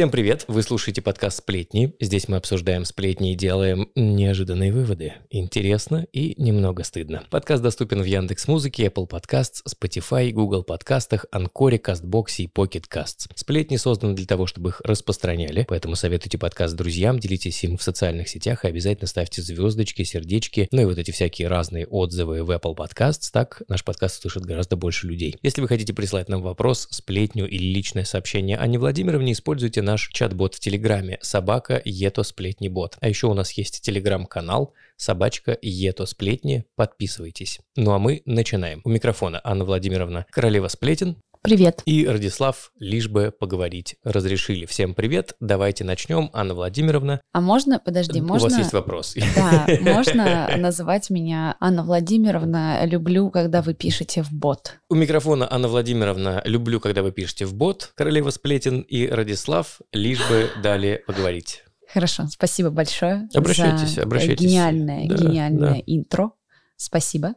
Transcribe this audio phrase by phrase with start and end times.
[0.00, 0.46] Всем привет!
[0.48, 1.92] Вы слушаете подкаст «Сплетни».
[2.00, 5.12] Здесь мы обсуждаем сплетни и делаем неожиданные выводы.
[5.28, 7.24] Интересно и немного стыдно.
[7.28, 13.30] Подкаст доступен в Яндекс Музыке, Apple Podcasts, Spotify, Google подкастах, Анкоре, Кастбоксе и Pocket Casts.
[13.34, 18.30] Сплетни созданы для того, чтобы их распространяли, поэтому советуйте подкаст друзьям, делитесь им в социальных
[18.30, 22.74] сетях и обязательно ставьте звездочки, сердечки, ну и вот эти всякие разные отзывы в Apple
[22.74, 23.28] Podcasts.
[23.30, 25.36] Так наш подкаст услышит гораздо больше людей.
[25.42, 30.54] Если вы хотите прислать нам вопрос, сплетню или личное сообщение Анне Владимировне, используйте наш чат-бот
[30.54, 32.96] в Телеграме собака Ето Сплетни Бот.
[33.00, 36.64] А еще у нас есть Телеграм-канал собачка Ето Сплетни.
[36.76, 37.58] Подписывайтесь.
[37.76, 38.82] Ну а мы начинаем.
[38.84, 41.16] У микрофона Анна Владимировна Королева Сплетен.
[41.42, 41.80] Привет.
[41.86, 44.66] И Радислав, лишь бы поговорить, разрешили.
[44.66, 45.36] Всем привет.
[45.40, 46.28] Давайте начнем.
[46.34, 47.22] Анна Владимировна.
[47.32, 48.48] А можно, подожди, можно...
[48.48, 49.16] У вас есть вопрос.
[49.34, 52.84] Да, можно называть меня Анна Владимировна.
[52.84, 54.80] Люблю, когда вы пишете в бот.
[54.90, 56.42] У микрофона Анна Владимировна.
[56.44, 57.92] Люблю, когда вы пишете в бот.
[57.94, 61.64] Королева Сплетен и Радислав, лишь бы дали поговорить.
[61.90, 63.28] Хорошо, спасибо большое.
[63.34, 64.44] Обращайтесь, за обращайтесь.
[64.44, 65.82] Гениальное, Да, гениальное да.
[65.86, 66.32] интро.
[66.76, 67.34] Спасибо.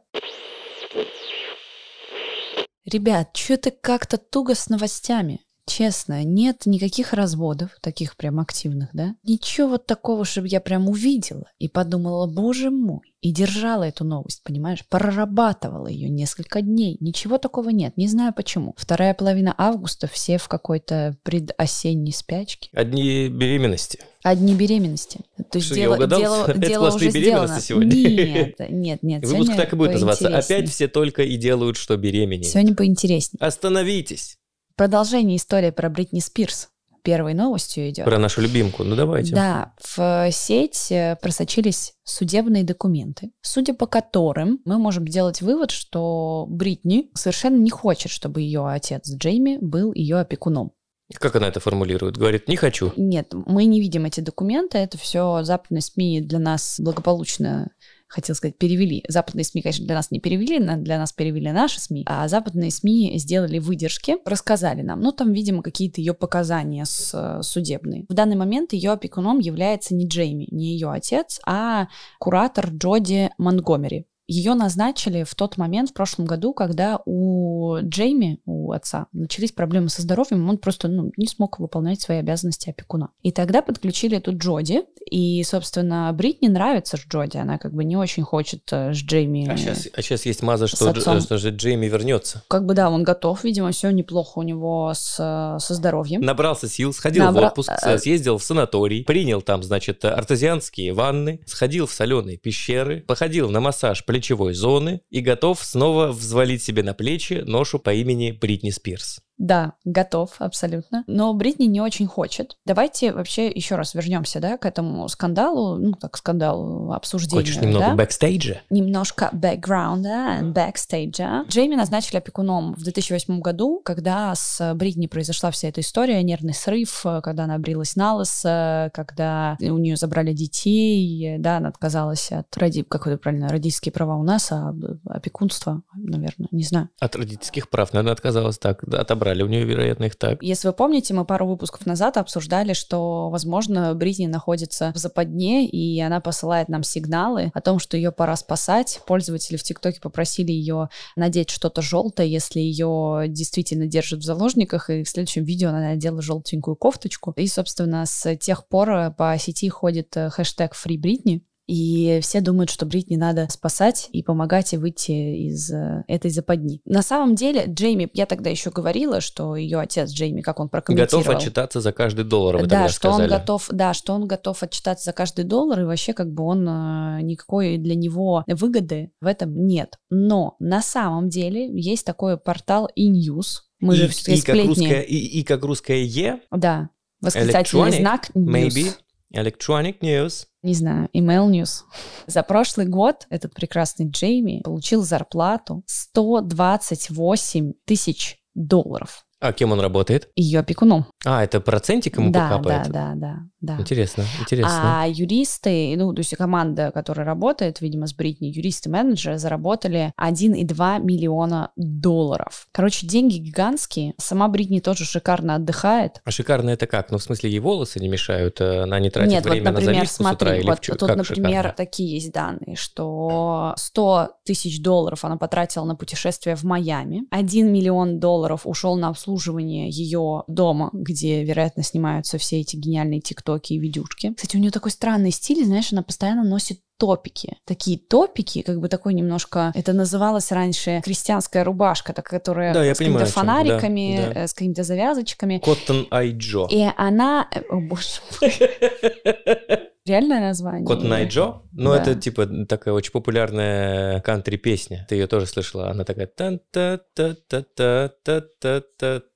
[2.86, 5.42] Ребят, что-то как-то туго с новостями.
[5.66, 9.16] Честно, нет никаких разводов, таких прям активных, да?
[9.24, 14.44] Ничего вот такого, чтобы я прям увидела и подумала, боже мой, и держала эту новость,
[14.44, 14.84] понимаешь?
[14.90, 16.98] Прорабатывала ее несколько дней.
[17.00, 18.76] Ничего такого нет, не знаю почему.
[18.78, 22.70] Вторая половина августа все в какой-то предосенней спячке.
[22.74, 24.00] Одни беременности.
[24.24, 25.22] Одни беременности.
[25.50, 26.20] То есть Что, я дело, угадал?
[26.20, 27.62] дело, Опять дело уже беременности сделано.
[27.62, 27.96] сегодня?
[27.96, 29.26] Нет, нет, нет.
[29.26, 30.28] Выпуск так и будет называться.
[30.28, 32.48] Опять все только и делают, что беременеют.
[32.48, 33.40] Сегодня поинтереснее.
[33.40, 34.38] Остановитесь.
[34.76, 36.68] Продолжение истории про Бритни Спирс.
[37.04, 38.06] Первой новостью идет.
[38.06, 38.84] Про нашу любимку.
[38.84, 39.36] Ну давайте.
[39.36, 46.46] Да, в сеть э, просочились судебные документы, судя по которым мы можем сделать вывод, что
[46.50, 50.72] Бритни совершенно не хочет, чтобы ее отец Джейми был ее опекуном.
[51.16, 52.18] Как она это формулирует?
[52.18, 52.92] Говорит, не хочу.
[52.96, 57.72] Нет, мы не видим эти документы, это все западные СМИ для нас благополучно
[58.14, 59.04] хотел сказать, перевели.
[59.08, 63.18] Западные СМИ, конечно, для нас не перевели, для нас перевели наши СМИ, а западные СМИ
[63.18, 65.02] сделали выдержки, рассказали нам.
[65.02, 68.06] Ну, там, видимо, какие-то ее показания с, судебные.
[68.08, 71.88] В данный момент ее опекуном является не Джейми, не ее отец, а
[72.20, 74.06] куратор Джоди Монгомери.
[74.28, 79.90] Ее назначили в тот момент, в прошлом году, когда у Джейми, у отца, начались проблемы
[79.90, 83.10] со здоровьем, он просто ну, не смог выполнять свои обязанности опекуна.
[83.22, 87.98] И тогда подключили эту Джоди, и, собственно, Бритни нравится с Джоди, она как бы не
[87.98, 89.48] очень хочет э, с Джейми...
[89.50, 92.44] А сейчас, а сейчас есть маза, что, Дж- что же Джейми вернется.
[92.48, 96.22] Как бы да, он готов, видимо, все неплохо у него с, э, со здоровьем.
[96.22, 101.42] Набрался сил, сходил Набра- в отпуск, э, съездил в санаторий, принял там, значит, артезианские ванны,
[101.46, 106.94] сходил в соленые пещеры, походил на массаж плечевой зоны и готов снова взвалить себе на
[106.94, 109.22] плечи ношу по имени Бритни Спирс.
[109.44, 111.04] Да, готов, абсолютно.
[111.06, 112.56] Но Бритни не очень хочет.
[112.66, 117.88] Давайте вообще еще раз вернемся, да, к этому скандалу, ну, так, скандалу, обсуждению, Хочешь немного
[117.88, 117.96] да?
[117.96, 118.62] бэкстейджа?
[118.70, 121.44] немножко бэкграунда, бэкстейджа.
[121.50, 127.06] Джейми назначили опекуном в 2008 году, когда с Бритни произошла вся эта история, нервный срыв,
[127.22, 132.84] когда она брилась на лысо, когда у нее забрали детей, да, она отказалась от роди...
[132.84, 134.74] как это правильно, родительские права у нас, а
[135.06, 136.88] опекунство, наверное, не знаю.
[137.02, 138.80] От родительских прав, наверное, отказалась так.
[138.88, 140.44] Да, отобрали у нее, вероятно, их так.
[140.44, 146.00] Если вы помните, мы пару выпусков назад обсуждали, что, возможно, Бритни находится в западне, и
[146.02, 149.00] она посылает нам сигналы о том, что ее пора спасать.
[149.08, 155.04] Пользователи в ТикТоке попросили ее надеть что-то желтое, если ее действительно держат в заложниках, и
[155.04, 157.34] в следующем видео она надела желтенькую кофточку.
[157.36, 162.70] И, собственно, с тех пор по сети ходит э, хэштег «Free Britney», и все думают,
[162.70, 165.12] что Бритни надо спасать и помогать ей выйти
[165.48, 166.82] из э, этой западни.
[166.86, 171.24] На самом деле, Джейми, я тогда еще говорила, что ее отец Джейми, как он прокомментировал.
[171.24, 173.24] Готов отчитаться за каждый доллар, вы да, тогда что сказали.
[173.24, 176.68] он готов, да, что он готов отчитаться за каждый доллар, и вообще как бы он
[176.68, 179.98] э, никакой для него выгоды в этом нет.
[180.10, 183.62] Но на самом деле есть такой портал e-news.
[183.80, 186.90] Мы же и, все и как русская, и, и как русская Е, Да.
[187.22, 188.46] Восклицательный Electronic, знак news.
[188.46, 188.94] maybe,
[189.34, 190.46] electronic news.
[190.64, 191.84] Не знаю, email news.
[192.26, 199.26] За прошлый год этот прекрасный Джейми получил зарплату 128 тысяч долларов.
[199.40, 200.30] А кем он работает?
[200.36, 201.06] Ее опекуном.
[201.26, 202.84] А, это процентик ему да, покапает?
[202.88, 203.78] да, да, да, да.
[203.80, 205.02] Интересно, интересно.
[205.02, 211.72] А юристы, ну, то есть команда, которая работает, видимо, с Бритни, юристы-менеджеры заработали 1,2 миллиона
[211.76, 212.68] долларов.
[212.72, 214.14] Короче, деньги гигантские.
[214.18, 216.22] Сама Бритни тоже шикарно отдыхает.
[216.24, 217.10] А шикарно это как?
[217.12, 219.72] Ну, в смысле, ей волосы не мешают, э, она не тратит Нет, вот, время на
[219.72, 221.74] например, завивку с утра смотри, или вот в чё- тут, как например, шикарно?
[221.76, 228.20] такие есть данные, что 100 тысяч долларов она потратила на путешествие в Майами, 1 миллион
[228.20, 233.78] долларов ушел на обслуживание обслуживание ее дома, где, вероятно, снимаются все эти гениальные тиктоки и
[233.78, 234.34] видюшки.
[234.36, 237.58] Кстати, у нее такой странный стиль, знаешь, она постоянно носит топики.
[237.66, 239.72] Такие топики, как бы такой немножко...
[239.76, 244.40] Это называлось раньше крестьянская рубашка, так, которая Да, я с какими-то фонариками, Да, да.
[244.44, 245.62] э, с какими-то завязочками.
[245.66, 246.68] Cotton Eye Joe.
[246.70, 247.48] И она...
[247.54, 248.22] э, О, боже.
[250.06, 250.86] Реальное название?
[250.86, 251.62] Cotton Eye Joe?
[251.72, 252.02] Ну, Да.
[252.02, 255.06] это типа такая очень популярная кантри-песня.
[255.10, 255.90] Ты ее тоже слышала.
[255.90, 256.30] Она такая...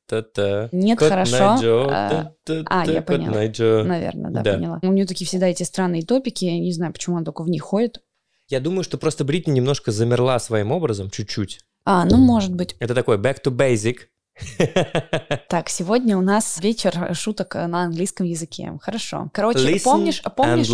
[0.08, 0.70] Та-та.
[0.72, 1.38] Нет, кот хорошо.
[1.38, 2.34] Найджо, а,
[2.66, 3.36] а я поняла.
[3.36, 3.84] Найджо.
[3.84, 4.80] Наверное, да, да, поняла.
[4.82, 7.62] У нее такие всегда эти странные топики, я не знаю, почему она только в них
[7.62, 8.02] ходит.
[8.48, 11.60] Я думаю, что просто Бритни немножко замерла своим образом, чуть-чуть.
[11.84, 12.76] А, ну может быть.
[12.80, 13.98] Это такой back to basic,
[15.50, 18.74] Так, сегодня у нас вечер шуток на английском языке.
[18.82, 19.30] Хорошо.
[19.34, 20.70] Короче, Listen помнишь, помнишь,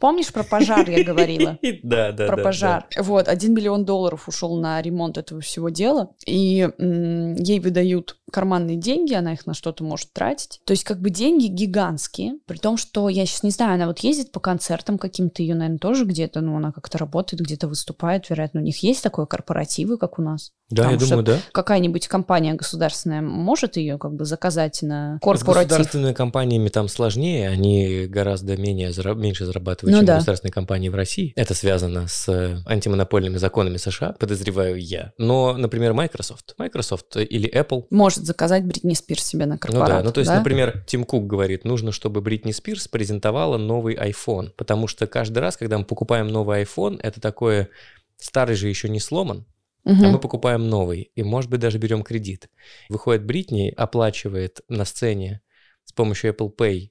[0.00, 1.58] помнишь про пожар я говорила?
[1.82, 2.86] Да, да, про да, пожар.
[2.98, 8.76] Вот, один миллион долларов ушел на ремонт этого всего дела, и м, ей выдают карманные
[8.76, 10.60] деньги, она их на что-то может тратить.
[10.64, 14.00] То есть как бы деньги гигантские, при том, что я сейчас не знаю, она вот
[14.00, 18.60] ездит по концертам каким-то, ее, наверное, тоже где-то, ну, она как-то работает, где-то выступает, вероятно,
[18.60, 20.52] у них есть такое корпоративы, как у нас.
[20.70, 21.38] Да, я Потому думаю, да.
[21.52, 25.68] Какая-нибудь компания государственная может ее как бы заказать на С корпоратив?
[25.70, 30.16] государственными компаниями там сложнее, они гораздо менее, меньше зарабатывают, Ну чем да.
[30.16, 31.32] государственные компании в России.
[31.36, 35.12] Это связано с э, антимонопольными законами США, подозреваю я.
[35.18, 36.54] Но, например, Microsoft.
[36.58, 39.88] Microsoft или Apple Может заказать Бритни Спирс себе на Ну корпорат.
[39.88, 40.38] да, ну то есть, да?
[40.38, 45.56] например, Тим Кук говорит, нужно, чтобы Бритни Спирс презентовала новый iPhone, потому что каждый раз,
[45.56, 47.68] когда мы покупаем новый iPhone, это такое,
[48.16, 49.44] старый же еще не сломан,
[49.84, 50.04] Мгм.
[50.04, 52.48] а мы покупаем новый, и, может быть, даже берем кредит.
[52.88, 55.40] Выходит Бритни, оплачивает на сцене
[55.84, 56.90] с помощью Apple Pay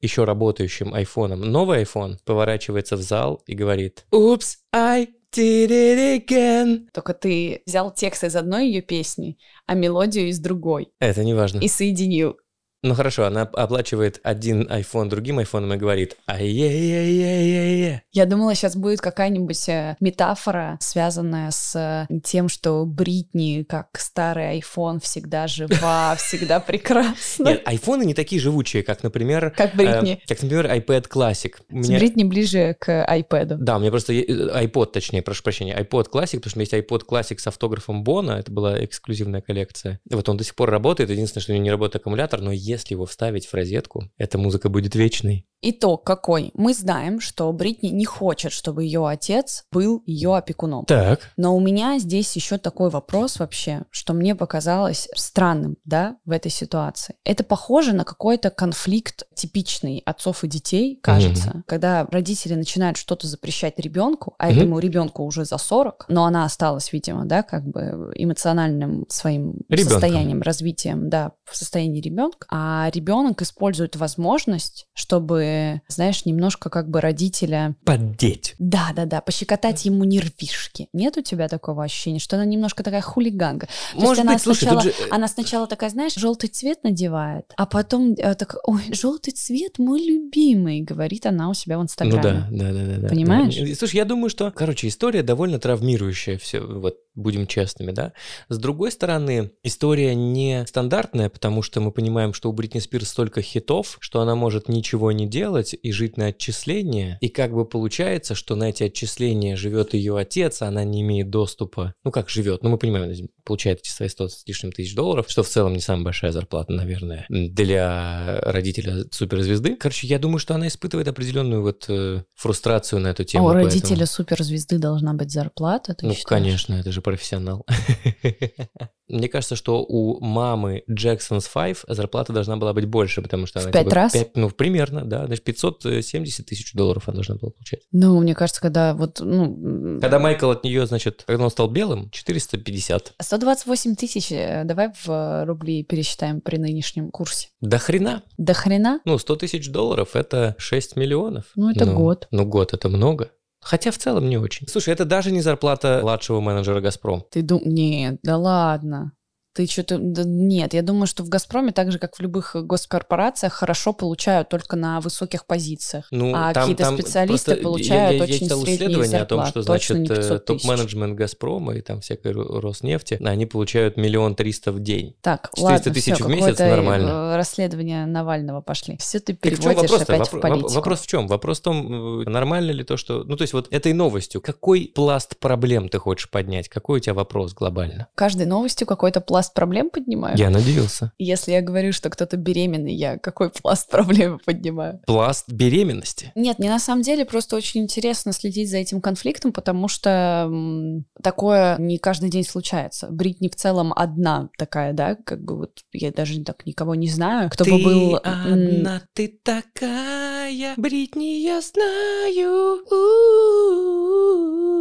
[0.00, 6.86] еще работающим айфоном новый iPhone, поворачивается в зал и говорит «Oops, I did it again».
[6.92, 11.58] Только ты взял текст из одной ее песни, а мелодию из другой Это не важно.
[11.58, 12.38] и соединил.
[12.84, 18.02] Ну хорошо, она оплачивает один iPhone другим айфоном и говорит ай-яй-яй-яй-яй-яй.
[18.12, 24.60] Я думала, сейчас будет какая-нибудь э, метафора, связанная с э, тем, что Бритни, как старый
[24.60, 27.48] iPhone, всегда жива, всегда прекрасна.
[27.48, 29.52] Нет, айфоны не такие живучие, как, например...
[29.56, 30.20] Как Бритни.
[30.22, 31.54] э, как, например, iPad Classic.
[31.70, 33.56] Меня- Бритни ближе к iPad.
[33.58, 34.22] Да, у меня просто э,
[34.64, 38.04] iPod, точнее, прошу прощения, iPod Classic, потому что у меня есть iPod Classic с автографом
[38.04, 39.98] Бона, это была эксклюзивная коллекция.
[40.08, 42.94] Вот он до сих пор работает, единственное, что у него не работает аккумулятор, но если
[42.94, 45.44] его вставить в розетку, эта музыка будет вечной.
[45.60, 46.52] Итог какой?
[46.54, 50.84] Мы знаем, что Бритни не хочет, чтобы ее отец был ее опекуном.
[50.84, 51.32] Так.
[51.36, 56.52] Но у меня здесь еще такой вопрос вообще, что мне показалось странным, да, в этой
[56.52, 57.16] ситуации.
[57.24, 63.80] Это похоже на какой-то конфликт типичный отцов и детей, кажется, когда родители начинают что-то запрещать
[63.80, 64.56] ребенку, а Мгм.
[64.58, 69.90] этому ребенку уже за 40, но она осталась, видимо, да, как бы эмоциональным своим Ребёнком.
[69.90, 77.00] состоянием, развитием, да, в состоянии ребенка, а ребенок использует возможность, чтобы, знаешь, немножко как бы
[77.00, 78.56] родителя Поддеть.
[78.58, 80.88] да, да, да, пощекотать ему нервишки.
[80.92, 83.68] Нет у тебя такого ощущения, что она немножко такая хулиганка?
[83.94, 84.88] То Может она быть, слушай, сначала, же...
[84.90, 89.78] э, она сначала такая, знаешь, желтый цвет надевает, а потом э, так, ой, желтый цвет
[89.78, 92.22] мой любимый, говорит она у себя в Ну Инстаграме.
[92.22, 93.08] да, да, да, да, да.
[93.08, 93.56] Понимаешь?
[93.56, 93.62] Да.
[93.66, 98.12] И, Слушай, я думаю, что, короче, история довольно травмирующая, все, вот будем честными, да.
[98.48, 103.42] С другой стороны, история не стандартная, потому что мы понимаем, что у Бритни Спирс столько
[103.42, 108.34] хитов, что она может ничего не делать и жить на отчисления, и как бы получается,
[108.34, 111.94] что на эти отчисления живет ее отец, а она не имеет доступа.
[112.04, 112.62] Ну как живет?
[112.62, 115.80] Ну мы понимаем, получает эти свои 100 с лишним тысяч долларов, что в целом не
[115.80, 119.76] самая большая зарплата, наверное, для родителя суперзвезды.
[119.76, 123.44] Короче, я думаю, что она испытывает определенную вот э, фрустрацию на эту А тему.
[123.46, 126.24] у поэтому- родителя суперзвезды должна быть зарплата, Ну, считаешь?
[126.24, 127.66] конечно, это же профессионал.
[129.08, 133.62] Мне кажется, что у мамы Jackson's Five зарплата должна была быть больше, потому что В
[133.62, 133.72] она...
[133.72, 134.12] пять типа, раз?
[134.12, 135.26] пять- ну, примерно, да.
[135.26, 137.80] Значит, 570 тысяч долларов она должна была получать.
[137.90, 139.98] Ну, мне кажется, когда вот, ну...
[140.00, 143.14] Когда Майкл от нее, значит, когда он стал белым, 450.
[143.18, 147.48] 128 тысяч, э, давай в э, рубли пересчитаем при нынешнем курсе.
[147.62, 148.22] До хрена.
[148.36, 149.00] До хрена?
[149.06, 151.46] Ну, 100 тысяч долларов– это 6 миллионов.
[151.56, 152.28] Ну, это год.
[152.30, 153.30] Ну, год– это много.
[153.68, 154.66] Хотя в целом не очень.
[154.66, 157.26] Слушай, это даже не зарплата младшего менеджера «Газпром».
[157.30, 159.12] Ты думаешь, нет, да ладно.
[159.58, 159.98] Ты что-то...
[159.98, 164.48] да нет, я думаю, что в «Газпроме», так же, как в любых госкорпорациях, хорошо получают
[164.48, 166.06] только на высоких позициях.
[166.12, 169.62] Ну, а какие-то специалисты получают я, я, очень я читал средние исследование о том, что,
[169.62, 174.78] значит, 500 э, топ-менеджмент «Газпрома» и там всякой Ро- Роснефти, они получают миллион триста в
[174.78, 175.16] день.
[175.22, 177.08] Так, 400 ладно, тысяч всё, в месяц какое-то, нормально.
[177.08, 178.96] э, расследование Навального пошли.
[178.98, 180.14] Все ты Так в переводишь вопрос-то?
[180.14, 180.68] опять в Вопро- политику.
[180.68, 181.26] воп- Вопрос в чем?
[181.26, 183.24] Вопрос в том, э, нормально ли то, что...
[183.24, 186.68] Ну, то есть вот этой новостью, какой пласт проблем ты хочешь поднять?
[186.68, 188.06] Какой у тебя вопрос глобально?
[188.14, 190.36] Каждой новостью какой-то пласт пласт проблем поднимаю?
[190.36, 191.12] Я надеялся.
[191.18, 195.00] Если я говорю, что кто-то беременный, я какой пласт проблем поднимаю?
[195.06, 196.32] Пласт беременности.
[196.34, 201.04] Нет, мне на самом деле просто очень интересно следить за этим конфликтом, потому что м,
[201.22, 203.08] такое не каждый день случается.
[203.10, 207.50] Бритни в целом одна такая, да, как бы вот я даже так никого не знаю,
[207.50, 208.16] кто бы был...
[208.16, 212.82] м, одна, ты такая, Бритни, я знаю.
[212.90, 214.77] У-у-у.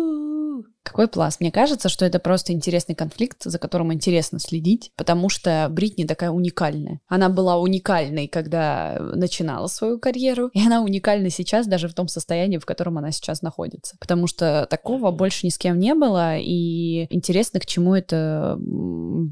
[0.88, 1.42] Какой пласт?
[1.42, 6.32] Мне кажется, что это просто интересный конфликт, за которым интересно следить, потому что Бритни такая
[6.32, 7.02] уникальная.
[7.10, 12.58] Она была уникальной, когда начинала свою карьеру, и она уникальна сейчас даже в том состоянии,
[12.58, 13.98] в котором она сейчас находится.
[14.00, 18.58] Потому что такого больше ни с кем не было, и интересно, к чему это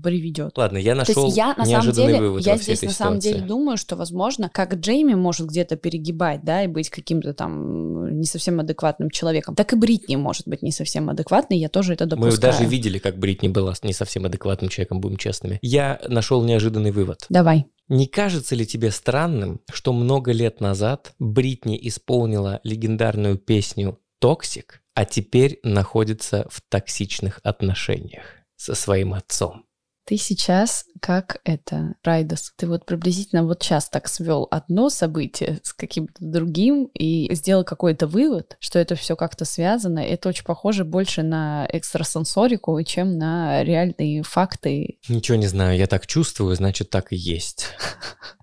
[0.03, 0.57] приведет.
[0.57, 3.39] Ладно, я То нашел есть я на самом деле, вывод я здесь на самом ситуации.
[3.39, 8.25] деле думаю, что, возможно, как Джейми может где-то перегибать, да, и быть каким-то там не
[8.25, 11.09] совсем адекватным человеком, так и Бритни может быть не совсем
[11.45, 12.53] адекватной, я тоже это Мы допускаю.
[12.53, 15.59] даже видели, как Бритни была не совсем адекватным человеком, будем честными.
[15.61, 17.25] Я нашел неожиданный вывод.
[17.29, 17.65] Давай.
[17.87, 25.05] Не кажется ли тебе странным, что много лет назад Бритни исполнила легендарную песню «Toxic», а
[25.05, 28.23] теперь находится в токсичных отношениях
[28.55, 29.65] со своим отцом?
[30.05, 35.73] Ты сейчас как это, Райдос, ты вот приблизительно вот сейчас так свел одно событие с
[35.73, 39.99] каким-то другим и сделал какой-то вывод, что это все как-то связано.
[39.99, 44.99] Это очень похоже больше на экстрасенсорику, чем на реальные факты.
[45.09, 47.67] Ничего не знаю, я так чувствую, значит, так и есть.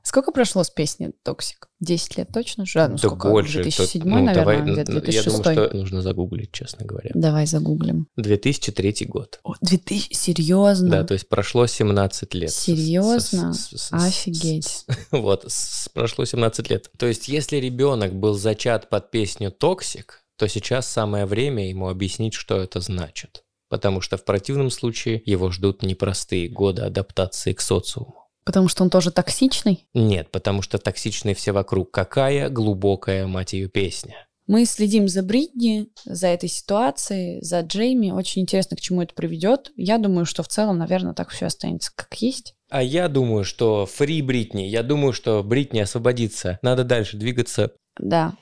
[0.02, 1.68] Сколько прошло с песни «Toxic»?
[1.82, 2.64] 10 лет точно?
[2.64, 2.78] же?
[2.80, 3.28] А, ну, Да сколько?
[3.28, 3.62] больше.
[3.62, 5.36] 2007, то- ну, наверное, давай, где-то ну, Я 2006.
[5.42, 7.10] думаю, что нужно загуглить, честно говоря.
[7.14, 8.06] Давай загуглим.
[8.16, 9.40] 2003 год.
[9.42, 10.90] О, 2000, серьезно?
[10.90, 12.50] Да, то есть прошло 17 лет.
[12.50, 13.52] Серьезно?
[13.52, 14.84] С- с- с- Офигеть.
[15.10, 15.46] Вот,
[15.92, 16.90] прошло 17 лет.
[16.96, 22.34] То есть, если ребенок был зачат под песню «Toxic», то сейчас самое время ему объяснить,
[22.34, 23.42] что это значит.
[23.68, 28.21] Потому что в противном случае его ждут непростые годы адаптации к социуму.
[28.44, 29.86] Потому что он тоже токсичный?
[29.94, 31.90] Нет, потому что токсичные все вокруг.
[31.90, 34.16] Какая глубокая, мать ее, песня.
[34.48, 38.10] Мы следим за Бритни, за этой ситуацией, за Джейми.
[38.10, 39.70] Очень интересно, к чему это приведет.
[39.76, 42.54] Я думаю, что в целом, наверное, так все останется как есть.
[42.68, 44.62] А я думаю, что фри Бритни.
[44.62, 46.58] Я думаю, что Бритни освободится.
[46.62, 47.72] Надо дальше двигаться.
[47.98, 48.34] Да.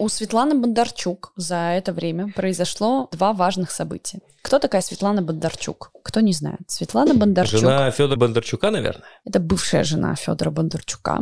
[0.00, 4.20] У Светланы Бондарчук за это время произошло два важных события.
[4.40, 5.90] Кто такая Светлана Бондарчук?
[6.02, 6.62] Кто не знает.
[6.68, 9.04] Светлана Бондарчук Жена Федора Бондарчука, наверное?
[9.26, 11.20] Это бывшая жена Федора Бондарчука.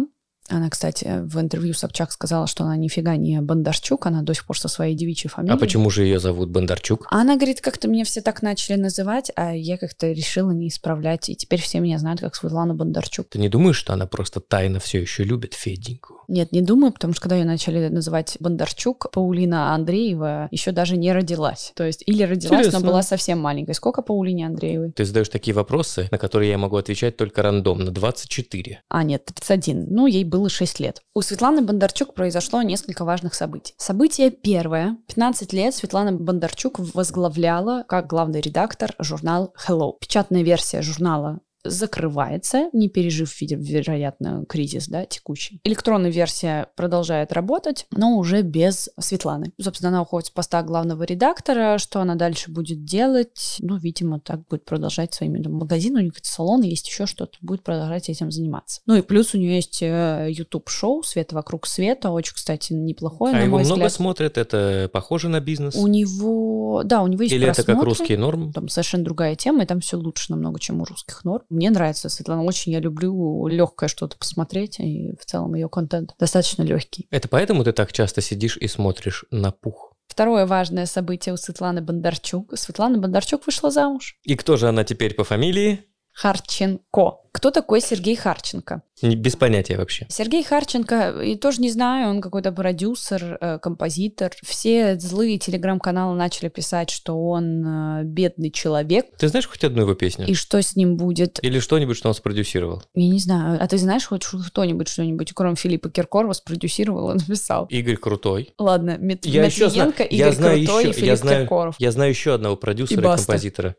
[0.48, 4.56] Она, кстати, в интервью Собчак сказала, что она нифига не Бондарчук, она до сих пор
[4.56, 5.56] со своей девичьей фамилией.
[5.56, 7.08] А почему же ее зовут Бондарчук?
[7.10, 11.34] Она говорит, как-то меня все так начали называть, а я как-то решила не исправлять, и
[11.34, 13.28] теперь все меня знают как Светлана Бондарчук.
[13.30, 16.17] Ты не думаешь, что она просто тайно все еще любит Феденьку?
[16.28, 21.12] Нет, не думаю, потому что когда ее начали называть Бондарчук, Паулина Андреева еще даже не
[21.12, 21.72] родилась.
[21.74, 22.80] То есть или родилась, Интересно.
[22.80, 23.74] но была совсем маленькой.
[23.74, 24.92] Сколько Паулине Андреевой?
[24.92, 27.90] Ты задаешь такие вопросы, на которые я могу отвечать только рандомно.
[27.90, 28.82] 24.
[28.88, 29.86] А, нет, 31.
[29.88, 31.00] Ну, ей было 6 лет.
[31.14, 33.74] У Светланы Бондарчук произошло несколько важных событий.
[33.78, 34.98] Событие первое.
[35.08, 39.94] 15 лет Светлана Бондарчук возглавляла, как главный редактор, журнал Hello.
[39.98, 45.60] Печатная версия журнала закрывается, не пережив, вероятно, кризис, да, текущий.
[45.64, 49.52] Электронная версия продолжает работать, но уже без Светланы.
[49.60, 51.78] Собственно, она уходит с поста главного редактора.
[51.78, 53.56] Что она дальше будет делать?
[53.60, 57.62] Ну, видимо, так будет продолжать своими там, магазин, у нее салон, есть еще что-то, будет
[57.62, 58.80] продолжать этим заниматься.
[58.86, 63.38] Ну и плюс у нее есть э, YouTube-шоу «Свет вокруг света», очень, кстати, неплохое, а
[63.38, 63.92] на его мой много взгляд.
[63.92, 64.38] смотрят?
[64.38, 65.74] Это похоже на бизнес?
[65.74, 67.90] У него, да, у него есть Или это как просмотры.
[67.90, 68.52] русский норм?
[68.52, 71.44] Там совершенно другая тема, и там все лучше намного, чем у русских норм.
[71.58, 76.62] Мне нравится Светлана очень, я люблю легкое что-то посмотреть, и в целом ее контент достаточно
[76.62, 77.08] легкий.
[77.10, 79.92] Это поэтому ты так часто сидишь и смотришь на пух?
[80.06, 82.56] Второе важное событие у Светланы Бондарчук.
[82.56, 84.16] Светлана Бондарчук вышла замуж.
[84.22, 85.80] И кто же она теперь по фамилии?
[86.18, 87.18] Харченко.
[87.30, 88.82] Кто такой Сергей Харченко?
[89.02, 90.06] Без понятия вообще.
[90.08, 94.32] Сергей Харченко, и тоже не знаю, он какой-то продюсер, э, композитор.
[94.44, 97.64] Все злые телеграм-каналы начали писать, что он
[98.00, 100.26] э, бедный человек, Ты знаешь хоть одну его песню?
[100.26, 101.38] и что с ним будет.
[101.44, 102.82] Или что-нибудь, что он спродюсировал?
[102.94, 103.58] Я не знаю.
[103.62, 107.66] А ты знаешь хоть кто-нибудь что-нибудь, кроме Филиппа Киркорова, спродюсировал и написал?
[107.66, 108.52] Игорь Крутой.
[108.58, 111.40] Ладно, Мет- Я еще знаю, Матвиенко, я Игорь знаю Крутой еще, и Филипп я знаю,
[111.42, 111.76] Киркоров.
[111.78, 113.76] я знаю еще одного продюсера И и, композитора.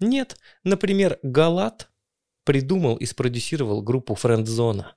[0.00, 1.90] Нет, например, Галат
[2.44, 4.96] придумал и спродюсировал группу Френдзона.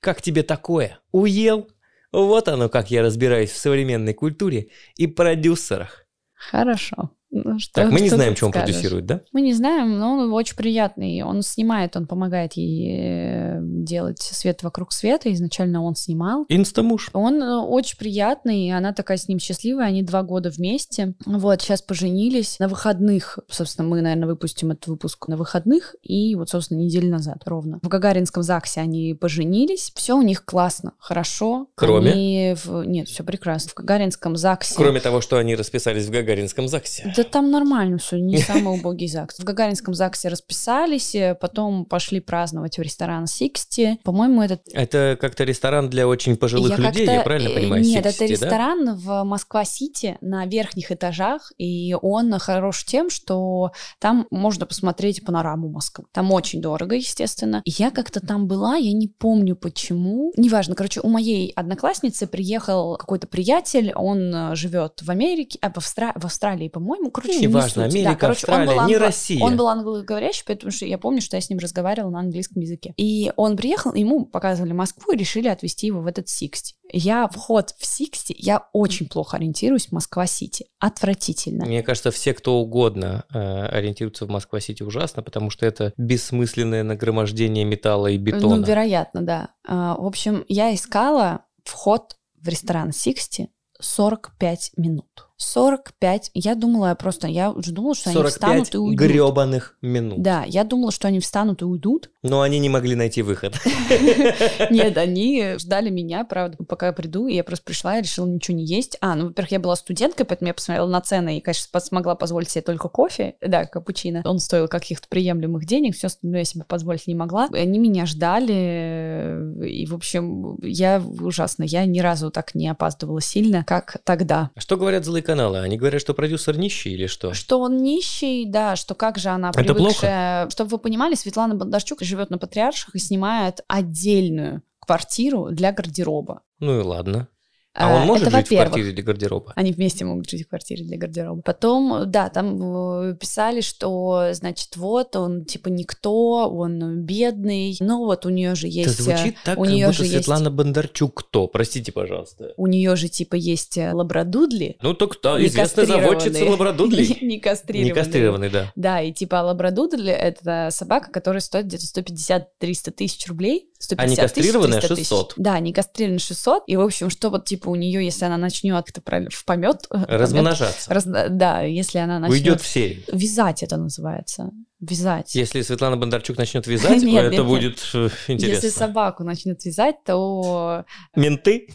[0.00, 1.00] Как тебе такое?
[1.12, 1.70] Уел?
[2.12, 6.06] Вот оно, как я разбираюсь в современной культуре и продюсерах.
[6.34, 7.10] Хорошо.
[7.34, 8.74] Ну, что- Так, мы не знаем, что он скажешь?
[8.74, 9.22] продюсирует, да?
[9.32, 11.22] Мы не знаем, но он очень приятный.
[11.22, 15.32] Он снимает, он помогает ей э, делать свет вокруг света.
[15.32, 16.44] Изначально он снимал.
[16.50, 17.08] Инстамуж.
[17.14, 21.14] Он э, очень приятный, и она такая с ним счастливая, они два года вместе.
[21.24, 23.38] Вот, сейчас поженились на выходных.
[23.48, 27.78] Собственно, мы, наверное, выпустим этот выпуск на выходных, и вот, собственно, неделю назад ровно.
[27.82, 29.90] В Гагаринском ЗАГСе они поженились.
[29.94, 31.68] Все у них классно, хорошо.
[31.76, 32.12] Кроме?
[32.12, 33.70] Они в- Нет, все прекрасно.
[33.70, 34.74] В Гагаринском ЗАГСе...
[34.76, 37.14] Кроме того, что они расписались в Гагаринском ЗАГСе.
[37.16, 39.38] Да там нормально все, не самый убогий ЗАГС.
[39.38, 43.98] В Гагаринском ЗАГСе расписались, э, потом пошли праздновать в ресторан Sixty.
[44.04, 47.82] По-моему, этот Это как-то ресторан для очень пожилых Я людей, я правильно э, понимаю?
[47.82, 48.26] Нет, 60, это да?
[48.26, 55.68] ресторан в Москва-Сити на верхних этажах, и он хорош тем, что там можно посмотреть панораму
[55.68, 56.06] Москвы.
[56.12, 57.62] Там очень дорого, естественно.
[57.64, 60.32] Я как-то там была, я не помню почему.
[60.36, 65.78] Неважно, короче, у моей одноклассницы приехал какой-то приятель, он э, живет в Америке, а в,
[65.78, 67.76] Австра- в Австралии, по-моему, короче, не Неважно, суть.
[67.76, 69.44] Да, Америка, короче, он был Австралия, не англо- Россия.
[69.44, 72.94] Он был англоговорящий, потому что я помню, что я с ним разговаривала на английском языке.
[72.96, 76.74] И он приехал, ему показывали Москву и решили отвезти его в этот Sixty.
[76.92, 80.66] Я вход в Sixty, я очень плохо ориентируюсь в Москва-Сити.
[80.78, 81.64] Отвратительно.
[81.64, 87.64] Мне кажется, все, кто угодно э, ориентируются в Москва-Сити ужасно, потому что это бессмысленное нагромождение
[87.64, 88.56] металла и бетона.
[88.56, 89.50] Ну, вероятно, да.
[89.66, 93.48] А, В общем, я искала вход в ресторан Sixty
[93.80, 95.06] 45 минут.
[95.42, 96.30] 45.
[96.34, 99.06] Я думала просто, я уже думала, что они 45 встанут и уйдут.
[99.06, 100.22] гребаных минут.
[100.22, 102.10] Да, я думала, что они встанут и уйдут.
[102.22, 103.54] Но они не могли найти выход.
[104.70, 108.56] Нет, они ждали меня, правда, пока я приду, и я просто пришла и решила ничего
[108.56, 108.96] не есть.
[109.00, 112.50] А, ну, во-первых, я была студенткой, поэтому я посмотрела на цены и, конечно, смогла позволить
[112.50, 114.22] себе только кофе, да, капучино.
[114.24, 117.48] Он стоил каких-то приемлемых денег, все остальное я себе позволить не могла.
[117.52, 123.64] Они меня ждали, и, в общем, я ужасно, я ни разу так не опаздывала сильно,
[123.64, 124.50] как тогда.
[124.54, 125.58] А Что говорят злые каналы?
[125.60, 127.32] Они говорят, что продюсер нищий или что?
[127.32, 130.50] Что он нищий, да, что как же она Это привыкшая...
[130.50, 136.42] Чтобы вы понимали, Светлана Бондарчук живет на Патриарших и снимает отдельную квартиру для гардероба.
[136.58, 137.28] Ну и ладно.
[137.74, 139.52] А он может это жить в квартире для гардероба?
[139.56, 141.40] Они вместе могут жить в квартире для гардероба.
[141.42, 147.76] Потом, да, там э, писали, что, значит, вот он типа никто, он бедный.
[147.80, 149.00] Но вот у нее же Это есть...
[149.00, 151.46] э, звучит так, у как нее будто же есть- Светлана Бондарчук кто?
[151.46, 152.52] Простите, пожалуйста.
[152.58, 154.76] У нее же типа есть э, лабрадудли.
[154.82, 155.42] Ну, так кто?
[155.44, 156.50] Известная заводчица кастрированные.
[156.50, 157.18] лабрадудлей.
[157.22, 157.90] Не кастрированные.
[157.90, 158.72] Не кастрированный, да.
[158.76, 163.70] Да, и типа лабрадудли— это собака, которая стоит где-то 150-300 тысяч рублей.
[163.82, 165.08] 150 А не кастрированная 300 тысяч.
[165.08, 165.34] 600.
[165.36, 166.62] Да, не кастрированная 600.
[166.68, 169.86] И, в общем, что вот типа у нее, если она начнет как-то в помет...
[169.90, 170.92] Размножаться.
[170.92, 172.38] Раз- да, если она начнет...
[172.38, 173.02] Уйдет в серию.
[173.12, 174.50] Вязать это называется.
[174.80, 175.34] Вязать.
[175.34, 177.46] Если Светлана Бондарчук начнет вязать, Нет, это нет, нет.
[177.46, 178.54] будет э, интересно.
[178.54, 180.84] Если собаку начнет вязать, то...
[181.16, 181.68] Менты?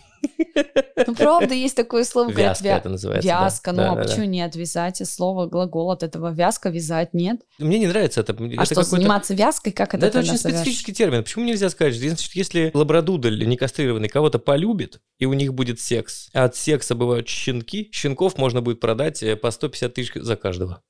[1.06, 2.30] Ну, правда, есть такое слово.
[2.32, 3.28] говорят, Вязка вя- это называется.
[3.30, 3.44] да.
[3.44, 4.08] Вязка, ну Да, а да, да.
[4.08, 4.56] почему нет?
[4.56, 7.42] Вязать, слово, глагол от этого вязка, вязать, нет?
[7.60, 8.34] Мне не нравится это.
[8.40, 10.60] А это что, заниматься вязкой, как это Да это очень назовёшь?
[10.60, 11.24] специфический термин.
[11.24, 16.46] Почему нельзя сказать, что если лабрадудль некастрированный кого-то полюбит, и у них будет секс, а
[16.46, 20.82] от секса бывают щенки, щенков можно будет продать э, по 150 тысяч за каждого.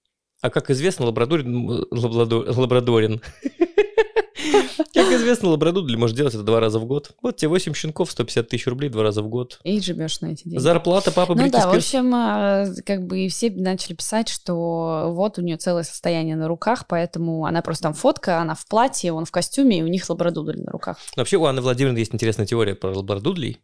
[0.41, 1.67] А как известно, лабрадорин...
[1.91, 3.21] лабрадо- Лабрадорин...
[4.93, 7.11] Как известно, лабрадудль может делать это два раза в год.
[7.21, 9.59] Вот тебе 8 щенков, 150 тысяч рублей два раза в год.
[9.63, 10.59] И живешь на эти деньги.
[10.59, 15.41] Зарплата папы Ну да, в общем, э, как бы все начали писать, что вот у
[15.41, 19.31] нее целое состояние на руках, поэтому она просто там фотка, она в платье, он в
[19.31, 20.97] костюме, и у них лабрадудль на руках.
[21.15, 23.59] Вообще у Анны Владимировны есть интересная теория про лабрадудлей,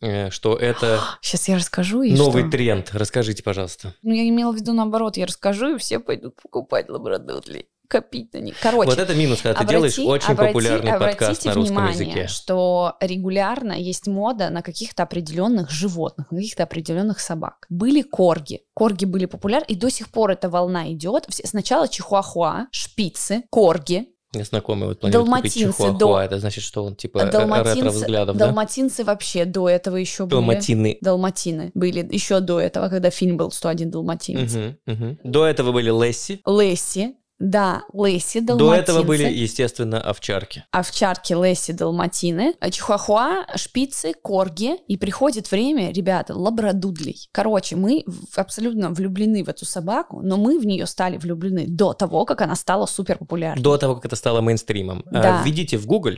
[0.00, 2.52] э, что это Сейчас я расскажу, и новый что?
[2.52, 2.90] тренд.
[2.92, 3.94] Расскажите, пожалуйста.
[4.02, 8.38] Ну, я имела в виду наоборот, я расскажу, и все пойдут покупать лабрадудлей, копить на
[8.38, 8.54] них.
[8.62, 11.76] Короче, Вот это минус, когда ты Обрати- делаешь очень обрати- популярный подкаст обратите на русском
[11.76, 12.26] внимание, языке.
[12.28, 17.66] что регулярно есть мода на каких-то определенных животных, на каких-то определенных собак.
[17.68, 18.60] Были корги.
[18.74, 21.26] Корги были популярны, и до сих пор эта волна идет.
[21.30, 25.98] Сначала чихуахуа, шпицы, корги, Мне знакомый вот планирует купить Далматинцы чихуахуа.
[25.98, 28.46] до- Это значит, что он типа далматинцы, ретро-взглядов, да?
[28.46, 30.30] далматинцы вообще до этого еще были.
[30.32, 30.98] Далматины.
[31.00, 34.52] Далматины были еще до этого, когда фильм был «101 далматинец».
[34.54, 35.18] Мгм, мгм.
[35.24, 36.42] До этого были Лесси.
[36.44, 38.82] Лесси, да, Лесси, До далматинцы.
[38.82, 40.64] этого были, естественно, овчарки.
[40.70, 44.76] овчарки Лесси Далматины, а чихуахуа, шпицы, корги.
[44.88, 47.28] И приходит время, ребята, лабрадудлей.
[47.32, 52.24] Короче, мы абсолютно влюблены в эту собаку, но мы в нее стали влюблены до того,
[52.24, 53.62] как она стала супер популярной.
[53.62, 55.04] До того, как это стало мейнстримом.
[55.08, 55.42] А, Да.
[55.44, 56.16] Введите в Google,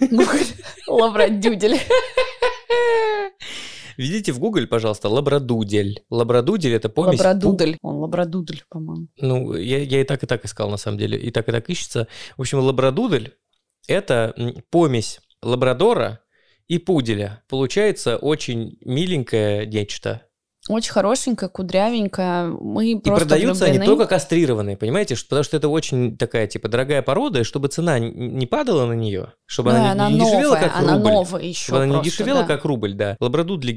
[0.88, 1.80] Лабрадюдель.
[3.96, 6.04] Введите в Google, пожалуйста, лабрадудель.
[6.10, 7.18] Лабрадудель это помесь...
[7.18, 7.76] Лабрадудль.
[7.82, 9.08] Он лабрадудль, по-моему.
[9.20, 11.18] Ну, я, я и так, и так искал, на самом деле.
[11.18, 12.08] И так, и так ищется.
[12.36, 13.34] В общем, лабрадудель–
[13.88, 14.34] это
[14.70, 16.20] помесь лабрадора
[16.68, 17.42] и пуделя.
[17.48, 20.25] Получается очень миленькое нечто.
[20.68, 22.46] Очень хорошенькая, кудрявенькая.
[22.48, 23.96] Мы И просто продаются они влюблены.
[23.96, 25.16] только кастрированные, понимаете?
[25.28, 29.32] Потому что это очень такая, типа, дорогая порода, и чтобы цена не падала на нее,
[29.46, 31.10] чтобы Да, она, не- она не дешевела, как она рубль.
[31.10, 32.46] новая еще Чтобы она не просто, дешевела, да.
[32.46, 33.16] как рубль, да.
[33.20, 33.72] Лабрадудли,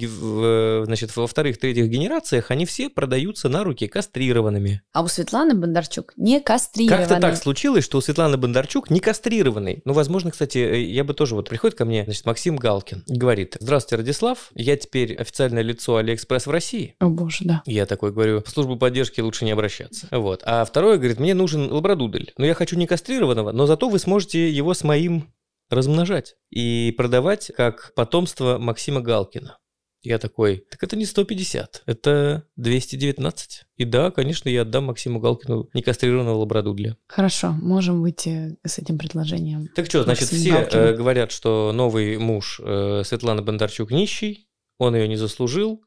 [0.86, 4.82] значит, во вторых, третьих генерациях, они все продаются на руки кастрированными.
[4.94, 7.08] А у Светланы Бондарчук не кастрированный.
[7.08, 9.82] Как-то так случилось, что у Светланы Бондарчук не кастрированный.
[9.86, 11.36] Ну, возможно, кстати, э, я бы тоже...
[11.36, 15.96] Вот приходит ко мне, значит, Максим Галкин и говорит, здравствуйте, Радислав, я теперь официальное лицо
[15.98, 16.79] Алиэкспресс в России.
[17.00, 17.64] О боже, да.
[17.66, 20.08] Я такой говорю, в службу поддержки лучше не обращаться.
[20.12, 20.42] Вот.
[20.46, 22.34] А второй говорит, мне нужен лабрадудель.
[22.38, 25.34] Но я хочу не кастрированного, но зато вы сможете его с моим
[25.70, 29.58] размножать и продавать как потомство Максима Галкина.
[30.02, 33.66] Я такой, так это не 150, это 219.
[33.76, 36.96] И да, конечно, я отдам Максиму Галкину некастрированного лабрадудля.
[37.08, 39.68] Хорошо, можем выйти с этим предложением.
[39.76, 40.80] Так что, значит, Максим все Галкин.
[40.80, 45.84] э, говорят, что новый муж э, Светланы Бондарчук нищий, он ее не заслужил.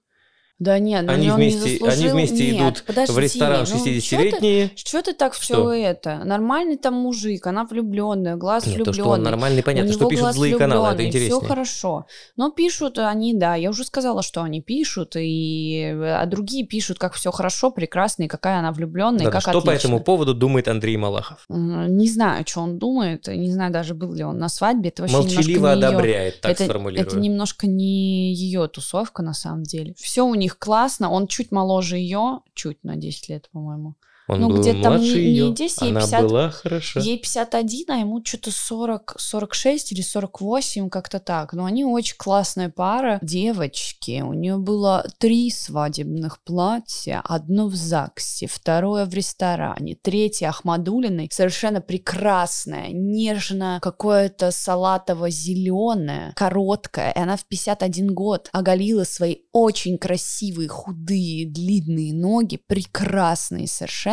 [0.62, 2.12] Да нет, ну Они он не вместе, они заслужил.
[2.12, 4.70] вместе Нет, идут подожди, в ресторан ну, чё ты- 60-летние.
[4.76, 5.42] Что ты так Что?
[5.42, 6.22] все это?
[6.24, 8.94] Нормальный там мужик, она влюбленная, глаз Нет, то, влюбленный.
[9.02, 11.40] что он нормальный, понятно, что пишут злые каналы, это интереснее.
[11.40, 12.06] Все хорошо.
[12.36, 17.14] Но пишут они, да, я уже сказала, что они пишут, и а другие пишут, как
[17.14, 19.88] все хорошо, прекрасно, и какая она влюбленная, Да-да, как что по отлично.
[19.88, 21.44] этому поводу думает Андрей Малахов?
[21.48, 24.90] Не знаю, что он думает, не знаю даже был ли он на свадьбе.
[24.90, 27.06] Это вообще Молчаливо не одобряет, так это, сформулирую.
[27.06, 29.94] это немножко не ее тусовка на самом деле.
[29.98, 33.94] Все у них классно, он чуть моложе ее, чуть на 10 лет, по-моему.
[34.28, 36.22] Он ну, был где-то там не- не ее, 10, ей она 50.
[36.22, 37.00] была хороша.
[37.00, 41.52] Ей 51, а ему что-то 40, 46 или 48, как-то так.
[41.52, 43.18] Но они очень классная пара.
[43.20, 47.20] Девочки, у нее было три свадебных платья.
[47.24, 51.28] Одно в ЗАГСе, второе в ресторане, третье Ахмадулиной.
[51.32, 57.10] Совершенно прекрасное, нежно, какое-то салатово-зеленое, короткое.
[57.10, 64.11] И она в 51 год оголила свои очень красивые, худые, длинные ноги, прекрасные совершенно.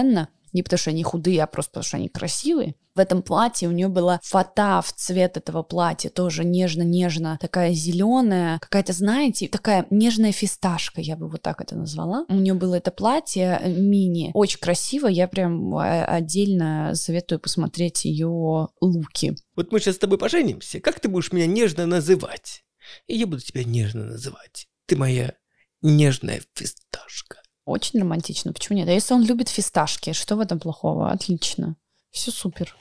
[0.51, 2.75] Не потому что они худые, а просто потому что они красивые.
[2.95, 8.59] В этом платье у нее была фата в цвет этого платья, тоже нежно-нежно, такая зеленая,
[8.59, 12.25] какая-то, знаете, такая нежная фисташка, я бы вот так это назвала.
[12.29, 18.05] У нее было это платье э, мини, очень красиво, я прям э, отдельно советую посмотреть
[18.05, 19.35] ее луки.
[19.55, 22.63] Вот мы сейчас с тобой поженимся, как ты будешь меня нежно называть?
[23.07, 24.67] И я буду тебя нежно называть.
[24.87, 25.35] Ты моя
[25.81, 27.38] нежная фисташка.
[27.69, 28.89] Очень романтично, почему нет?
[28.89, 31.11] А если он любит фисташки, что в этом плохого?
[31.11, 31.75] Отлично.
[32.09, 32.75] Все супер.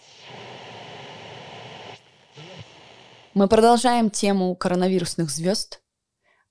[3.34, 5.82] Мы продолжаем тему коронавирусных звезд.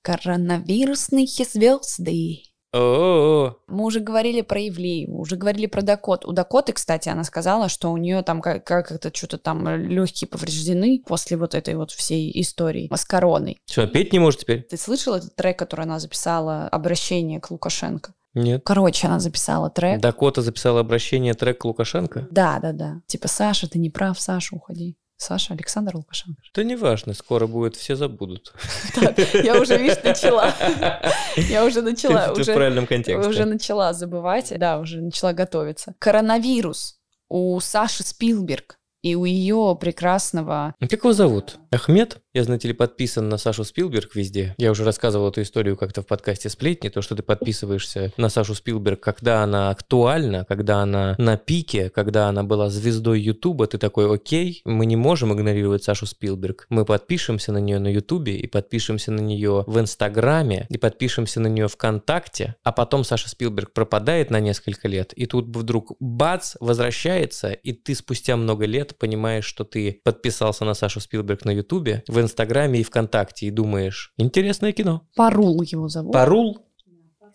[0.04, 2.43] Коронавирусные звезды.
[2.73, 6.26] О, Мы уже говорили про Ивлееву, уже говорили про Дакот.
[6.26, 11.02] У Дакоты, кстати, она сказала, что у нее там как- как-то что-то там легкие повреждены
[11.08, 13.58] после вот этой вот всей истории с короной.
[13.69, 14.63] Что, петь не можешь теперь?
[14.63, 18.13] Ты слышал этот трек, который она записала, обращение к Лукашенко?
[18.38, 18.62] Нет.
[18.65, 20.00] Короче, она записала трек.
[20.00, 22.28] Дакота записала обращение трек Лукашенко?
[22.32, 23.02] Да, да, да.
[23.08, 24.95] Типа, Саша, ты не прав, Саша, уходи.
[25.19, 26.39] Саша, Александр Лукашенко.
[26.54, 28.54] Да неважно, скоро будет, все забудут.
[29.34, 30.54] Я уже, видишь, начала.
[31.36, 32.28] Я уже начала.
[32.28, 33.28] Ты в уже- правильном контексте.
[33.28, 35.95] Уже начала забывать, да, уже начала готовиться.
[35.97, 40.76] Коронавирус у Саши Спилберг и у ее прекрасного...
[40.80, 41.58] Как его зовут?
[41.71, 42.17] Ахмед?
[42.38, 44.54] Я, знаете ли, подписан на Сашу Спилберг везде.
[44.60, 48.54] Я уже рассказывал эту историю как-то в подкасте «Сплетни», то, что ты подписываешься на Сашу
[48.54, 54.13] Спилберг, когда она актуальна, когда она на пике, когда она была звездой Ютуба, ты такой,
[54.13, 56.67] окей, мы не можем игнорировать Сашу Спилберг.
[56.69, 61.47] Мы подпишемся на нее на Ютубе и подпишемся на нее в Инстаграме и подпишемся на
[61.47, 67.50] нее ВКонтакте, а потом Саша Спилберг пропадает на несколько лет, и тут вдруг бац, возвращается,
[67.50, 72.26] и ты спустя много лет понимаешь, что ты подписался на Сашу Спилберг на Ютубе, в
[72.27, 75.07] Инстаграме и ВКонтакте, и думаешь, интересное кино.
[75.15, 76.13] Парул его зовут.
[76.13, 76.65] Парул?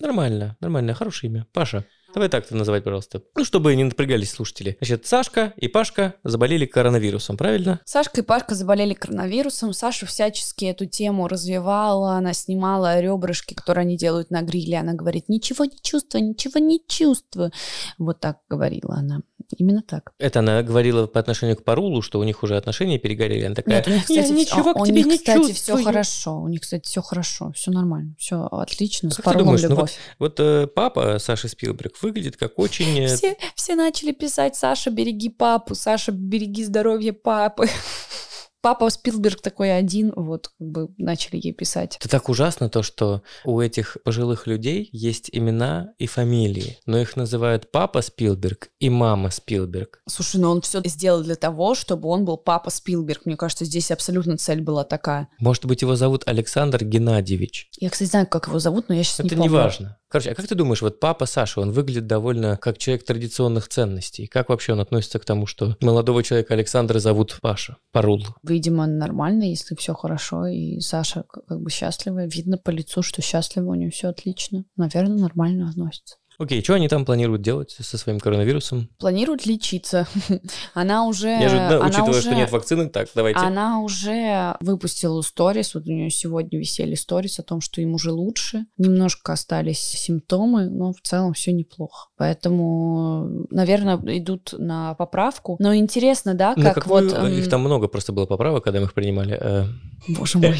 [0.00, 1.46] Нормально, нормально, хорошее имя.
[1.52, 1.84] Паша.
[2.14, 3.22] Давай так это называть, пожалуйста.
[3.36, 4.76] Ну, чтобы не напрягались слушатели.
[4.80, 7.80] Значит, Сашка и Пашка заболели коронавирусом, правильно?
[7.86, 9.72] Сашка и Пашка заболели коронавирусом.
[9.72, 12.16] Саша всячески эту тему развивала.
[12.16, 14.78] Она снимала ребрышки, которые они делают на гриле.
[14.78, 17.50] Она говорит, ничего не чувствую, ничего не чувствую.
[17.98, 19.22] Вот так говорила она.
[19.58, 20.12] Именно так.
[20.18, 23.44] Это она говорила по отношению к Парулу, что у них уже отношения перегорели.
[23.44, 25.40] Она такая, Нет, у них, «Я кстати, ничего всё- к у тебе них, не кстати,
[25.40, 25.84] все чувствую».
[25.84, 26.40] хорошо.
[26.40, 29.10] У них, кстати, все хорошо, все нормально, все отлично.
[29.10, 29.96] С Как ты Парулом думаешь, ну любовь.
[30.18, 32.98] Вот э, папа Саши Спилберг выглядит как очень...
[32.98, 37.68] э, Все, все начали писать Саша, береги папу, Саша, береги здоровье папы.
[38.64, 41.96] Папа Спилберг такой один, вот как бы начали ей писать.
[41.98, 47.16] Это так ужасно то, что у этих пожилых людей есть имена и фамилии, но их
[47.16, 50.00] называют папа Спилберг и мама Спилберг.
[50.08, 53.26] Слушай, ну он все сделал для того, чтобы он был папа Спилберг.
[53.26, 55.26] Мне кажется, здесь абсолютно цель была такая.
[55.40, 57.68] Может быть, его зовут Александр Геннадьевич.
[57.80, 59.50] Я, кстати, знаю, как его зовут, но я сейчас не Это помню.
[59.50, 59.98] не важно.
[60.12, 64.26] Короче, а как ты думаешь, вот папа Саша, он выглядит довольно как человек традиционных ценностей.
[64.26, 68.22] Как вообще он относится к тому, что молодого человека Александра зовут Паша, Парул?
[68.42, 72.26] Видимо, нормально, если все хорошо, и Саша как бы счастлива.
[72.26, 74.66] Видно по лицу, что счастлива, у нее все отлично.
[74.76, 76.16] Наверное, нормально относится.
[76.38, 78.88] Окей, что они там планируют делать со своим коронавирусом?
[78.98, 80.06] Планируют лечиться.
[80.74, 81.28] она уже...
[81.28, 83.40] Я же, да, она учитывая, уже, что нет вакцины, так, давайте.
[83.40, 88.10] Она уже выпустила сторис, вот у нее сегодня висели сторис о том, что им уже
[88.10, 88.66] лучше.
[88.78, 92.08] Немножко остались симптомы, но в целом все неплохо.
[92.16, 95.56] Поэтому, наверное, идут на поправку.
[95.58, 97.18] Но интересно, да, как какую- вот...
[97.18, 99.38] эм, Их там много просто было поправок, когда мы их принимали.
[99.40, 99.64] Э,
[100.08, 100.56] Боже мой.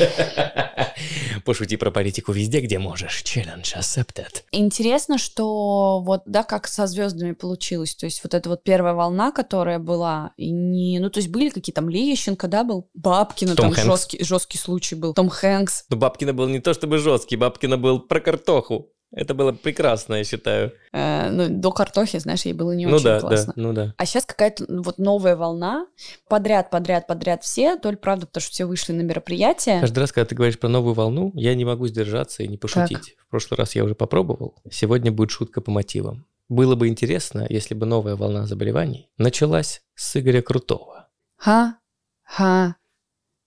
[1.44, 3.22] Пошути про политику везде, где можешь.
[3.24, 4.42] Challenge accepted.
[4.52, 7.94] Интересно, что вот, да, как со звездами получилось.
[7.94, 10.98] То есть вот эта вот первая волна, которая была, и не...
[10.98, 13.86] Ну, то есть были какие там Лещенко, да, был Бабкина, Том там Хэнкс.
[13.88, 15.14] жесткий, жесткий случай был.
[15.14, 15.84] Том Хэнкс.
[15.88, 18.90] Но Бабкина был не то чтобы жесткий, Бабкина был про картоху.
[19.14, 20.72] Это было прекрасно, я считаю.
[20.92, 23.52] Э, ну, до картохи, знаешь, ей было не ну очень да, классно.
[23.54, 23.94] да, ну да.
[23.98, 25.86] А сейчас какая-то ну, вот новая волна.
[26.28, 27.76] Подряд, подряд, подряд все.
[27.76, 29.80] То ли правда, потому что все вышли на мероприятие.
[29.80, 33.16] Каждый раз, когда ты говоришь про новую волну, я не могу сдержаться и не пошутить.
[33.18, 34.54] В прошлый раз я уже попробовал.
[34.70, 36.26] Сегодня будет шутка по мотивам.
[36.48, 41.08] Было бы интересно, если бы новая волна заболеваний началась с Игоря Крутого.
[41.36, 41.78] Ха,
[42.24, 42.76] ха,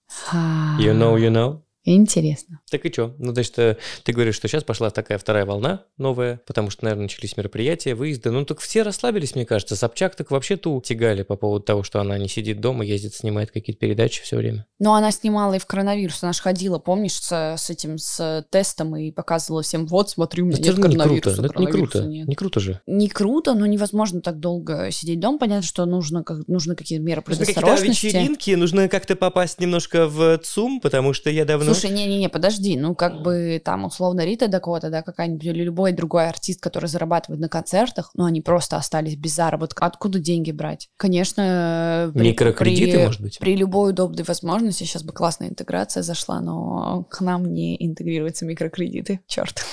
[0.08, 0.76] ха.
[0.80, 1.62] You know, you know?
[1.84, 2.60] Интересно.
[2.76, 3.14] Так и что?
[3.18, 7.04] Ну, значит, э, ты говоришь, что сейчас пошла такая вторая волна новая, потому что, наверное,
[7.04, 8.30] начались мероприятия, выезды.
[8.30, 9.76] Ну, так все расслабились, мне кажется.
[9.76, 13.50] Собчак так вообще ту тягали по поводу того, что она не сидит дома, ездит, снимает
[13.50, 14.66] какие-то передачи все время.
[14.78, 16.22] Но она снимала и в коронавирус.
[16.22, 20.46] Она же ходила, помнишь, с, с этим, с тестом и показывала всем, вот, смотри, у
[20.46, 21.36] меня Это нет коронавируса.
[21.36, 21.46] круто.
[21.46, 22.04] Это не круто.
[22.04, 22.28] нет».
[22.28, 22.80] Не круто же.
[22.86, 25.38] Не круто, но невозможно так долго сидеть дома.
[25.38, 28.06] Понятно, что нужно, как, нужно какие-то меры Нужны какие-то предосторожности.
[28.06, 31.72] вечеринки, нужно как-то попасть немножко в ЦУМ, потому что я давно...
[31.72, 36.28] Слушай, не-не-не, подожди, ну как бы там условно Рита Дакота, да, какая-нибудь или любой другой
[36.28, 39.86] артист, который зарабатывает на концертах, ну они просто остались без заработка.
[39.86, 40.88] Откуда деньги брать?
[40.96, 43.38] Конечно, при- Микрокредиты, при- может быть?
[43.38, 49.20] При любой удобной возможности, сейчас бы классная интеграция зашла, но к нам не интегрируются микрокредиты,
[49.26, 49.64] черт.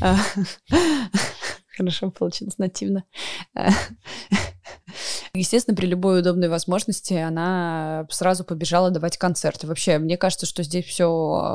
[0.00, 0.16] А,
[1.76, 3.04] Хорошо получилось нативно.
[5.34, 9.66] Естественно, при любой удобной возможности она сразу побежала давать концерты.
[9.66, 11.06] Вообще, мне кажется, что здесь все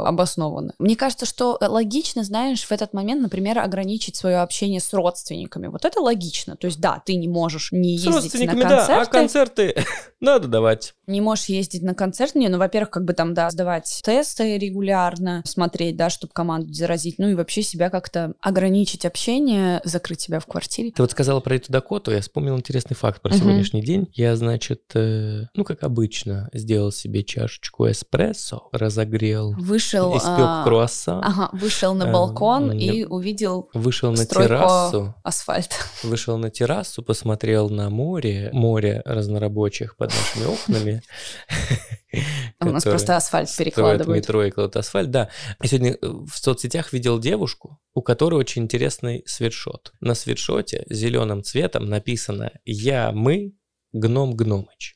[0.05, 0.73] обосновано.
[0.79, 5.67] Мне кажется, что логично, знаешь, в этот момент, например, ограничить свое общение с родственниками.
[5.67, 6.55] Вот это логично.
[6.55, 9.85] То есть, да, ты не можешь не С ездить на родственниками, концерты, да, а концерты
[10.21, 10.93] надо давать.
[11.07, 15.41] не можешь ездить на концерт, не, ну, во-первых, как бы там, да, сдавать тесты регулярно,
[15.45, 20.45] смотреть, да, чтобы команду заразить, ну и вообще себя как-то ограничить общение, закрыть себя в
[20.45, 20.91] квартире.
[20.91, 23.39] Ты вот сказала про эту Дакоту, я вспомнил интересный факт про Мгм.
[23.65, 24.07] Сегодняшний день.
[24.13, 31.23] Я, значит, э, ну, как обычно, сделал себе чашечку эспрессо, разогрел, Вышел, испек а, круассан,
[31.23, 35.75] ага, вышел на А, балкон м, и увидел вышел на террасу, асфальта.
[36.03, 41.01] вышел на террасу, посмотрел на море, море разнорабочих под нашими окнами.
[42.59, 44.21] У нас просто асфальт перекладывают.
[44.21, 45.29] метро и кладут асфальт, да.
[45.61, 49.93] Я сегодня э, в соцсетях видел девушку, у которой очень интересный свитшот.
[49.99, 53.53] На свитшоте зеленым цветом написано «Я, мы,
[53.93, 54.95] гном Гномыч».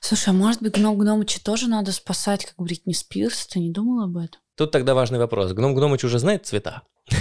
[0.00, 3.46] Слушай, а может быть, гном Гномыча тоже надо спасать, как Бритни Спирс?
[3.46, 4.40] Ты не думал об этом?
[4.56, 5.52] Тут тогда важный вопрос.
[5.52, 6.82] Гном Гномыч уже знает цвета?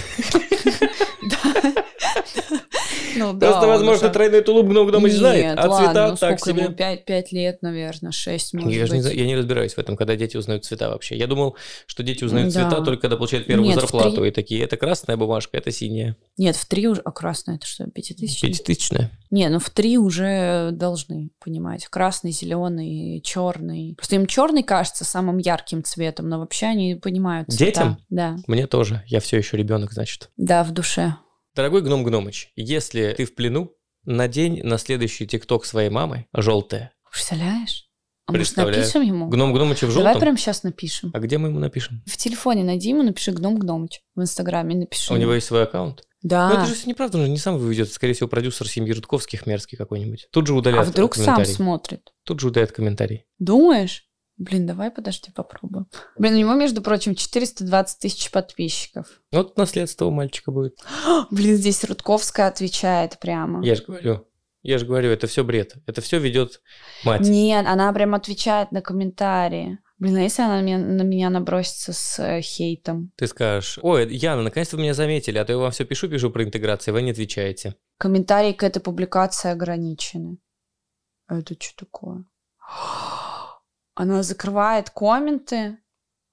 [3.15, 6.15] Ну да, Просто, возможно, уже- тройной тулуп Гном Гномыч знает, Нет, а ладно, цвета ну
[6.17, 6.63] так себе.
[6.63, 6.73] ему?
[6.75, 9.01] Пять, пять лет, наверное, шесть, может Я же не, быть.
[9.03, 11.15] знаю- я не разбираюсь в этом, когда дети узнают цвета вообще.
[11.17, 12.61] Я думал, что дети узнают Да.
[12.61, 14.17] цвета только когда получают первую Нет, зарплату.
[14.17, 16.15] три- И такие, это красная бумажка, это синяя.
[16.37, 17.01] Нет, в три уже...
[17.05, 18.49] А красный это что, пятитысячный?
[18.49, 19.11] Пятитысячная.
[19.31, 21.85] Не, ну в три уже должны понимать.
[21.87, 23.93] Красный, зеленый, черный.
[23.97, 27.65] Просто им черный кажется самым ярким цветом, но вообще они понимают цвета.
[27.65, 27.97] Детям?
[28.09, 28.35] Да.
[28.47, 29.03] Мне тоже.
[29.07, 30.29] Я все еще ребенок, значит.
[30.37, 31.15] Да, в душе.
[31.55, 33.71] Дорогой гном Гномыч, если ты в плену,
[34.03, 36.91] надень на следующий тикток своей мамы желтое.
[37.09, 37.87] Представляешь?
[38.27, 39.29] А может, напишем ему?
[39.29, 40.19] Гном Гномыча в Давай желтом?
[40.19, 41.11] прямо сейчас напишем.
[41.13, 42.03] А где мы ему напишем?
[42.07, 45.13] В телефоне найди ему, напиши Гном Гномыч в Инстаграме, напиши.
[45.13, 46.03] У него есть свой аккаунт?
[46.23, 46.49] Да.
[46.49, 47.89] Ну это же всё неправда, он же не сам выведет.
[47.93, 50.27] Скорее всего, продюсер семьи Рудковских мерзкий какой-нибудь.
[50.31, 52.11] Тут же а удаляет вдруг сам смотрит?
[52.23, 53.27] Тут же удаляет комментарий.
[53.39, 54.05] Думаешь?
[54.37, 55.87] Блин, давай подожди, попробуем.
[56.17, 59.21] Блин, у него, между прочим, 420 тысяч подписчиков.
[59.31, 60.77] Вот наследство у мальчика будет.
[61.31, 63.65] Блин, здесь Рудковская отвечает прямо.
[63.65, 64.27] Я же говорю.
[64.61, 65.75] Я же говорю, это все бред.
[65.85, 66.61] Это все ведет
[67.03, 67.21] мать.
[67.21, 69.77] Нет, она прям отвечает на комментарии.
[69.99, 73.13] Блин, а если она на меня, на меня набросится с э, хейтом?
[73.15, 76.31] Ты скажешь, ой, Яна, наконец-то вы меня заметили, а то я вам все пишу, пишу
[76.31, 77.75] про интеграцию, вы не отвечаете.
[77.97, 80.39] Комментарии к этой публикации ограничены.
[81.27, 82.25] А это что такое?
[83.95, 85.77] Она закрывает комменты.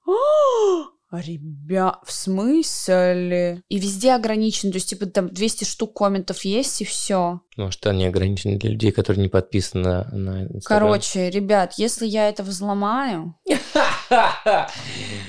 [1.13, 3.63] Ребят, в смысле?
[3.69, 7.41] И везде ограничено, то есть, типа, там 200 штук комментов есть, и все.
[7.59, 10.63] Может, они ограничены для людей, которые не подписаны на, на Instagram.
[10.65, 13.37] Короче, ребят, если я это взломаю,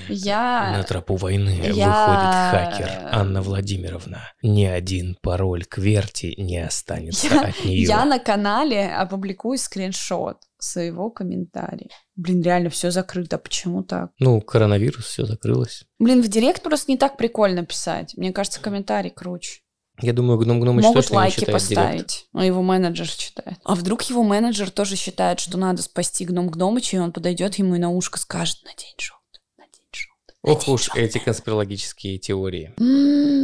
[0.08, 0.70] я...
[0.76, 4.22] На тропу войны Я- выходит хакер Анна Владимировна.
[4.42, 7.82] Ни один пароль кверти не останется Я- от нее.
[7.82, 11.90] Я на канале опубликую скриншот своего комментария.
[12.16, 13.38] Блин, реально все закрыто.
[13.38, 14.10] Почему так?
[14.18, 15.84] Ну, коронавирус, все закрылось.
[15.98, 18.14] Блин, в директ просто не так прикольно писать.
[18.16, 19.60] Мне кажется, комментарий круче.
[20.00, 21.70] Я думаю, Гном Гномыч Могут точно не лайки читает директ.
[21.70, 23.58] поставить, а его менеджер читает.
[23.64, 27.76] А вдруг его менеджер тоже считает, что надо спасти гном Гномыча, и он подойдет ему
[27.76, 30.36] и на ушко скажет «надень желтый, надень желтый».
[30.42, 32.74] Ох уж эти конспирологические теории.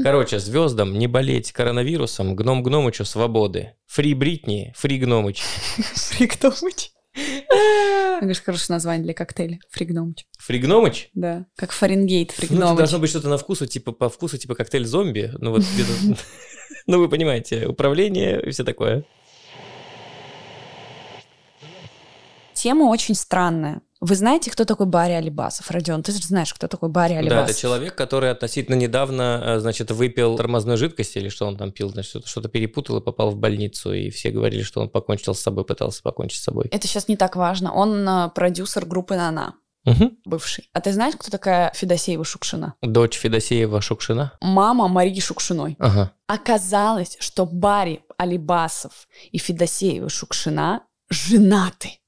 [0.02, 3.74] Короче, звездам не болеть коронавирусом, гном Гномычу свободы.
[3.86, 5.42] Фри Бритни, фри Гномыч.
[5.94, 6.90] Фрик Гномыч.
[7.14, 9.58] Кажется, хорошее название для коктейля.
[9.70, 10.26] Фрик Гномыч.
[10.38, 11.10] Фри Гномыч?
[11.14, 11.46] Да.
[11.56, 12.78] Как Фаренгейт Ну, это Гномыч.
[12.78, 15.32] должно быть что-то на вкусу, типа по вкусу, типа коктейль зомби.
[15.38, 15.62] Ну, вот.
[16.86, 19.04] Ну, вы понимаете, управление и все такое.
[22.54, 23.80] Тема очень странная.
[24.00, 25.70] Вы знаете, кто такой Барри Алибасов?
[25.70, 27.50] Родион, ты же знаешь, кто такой Барри Да, Алибасов.
[27.50, 31.90] это человек, который относительно недавно, э, значит, выпил тормозной жидкости или что он там пил,
[31.90, 35.64] значит, что-то- перепутал и попал в больницу, и все говорили, что он покончил с собой,
[35.66, 36.66] пытался покончить с собой.
[36.70, 37.72] Это сейчас не так важно.
[37.74, 40.16] Он э, продюсер группы «Нана», Мгм.
[40.24, 40.68] бывший.
[40.72, 42.74] А ты знаешь, кто такая Федосеева Шукшина?
[42.82, 44.32] Дочь Федосеева Шукшина.
[44.40, 45.76] Мама Марии Шукшиной.
[45.78, 46.12] Ага.
[46.26, 51.98] Оказалось, что Барри Алибасов и Федосеева Шукшина женаты.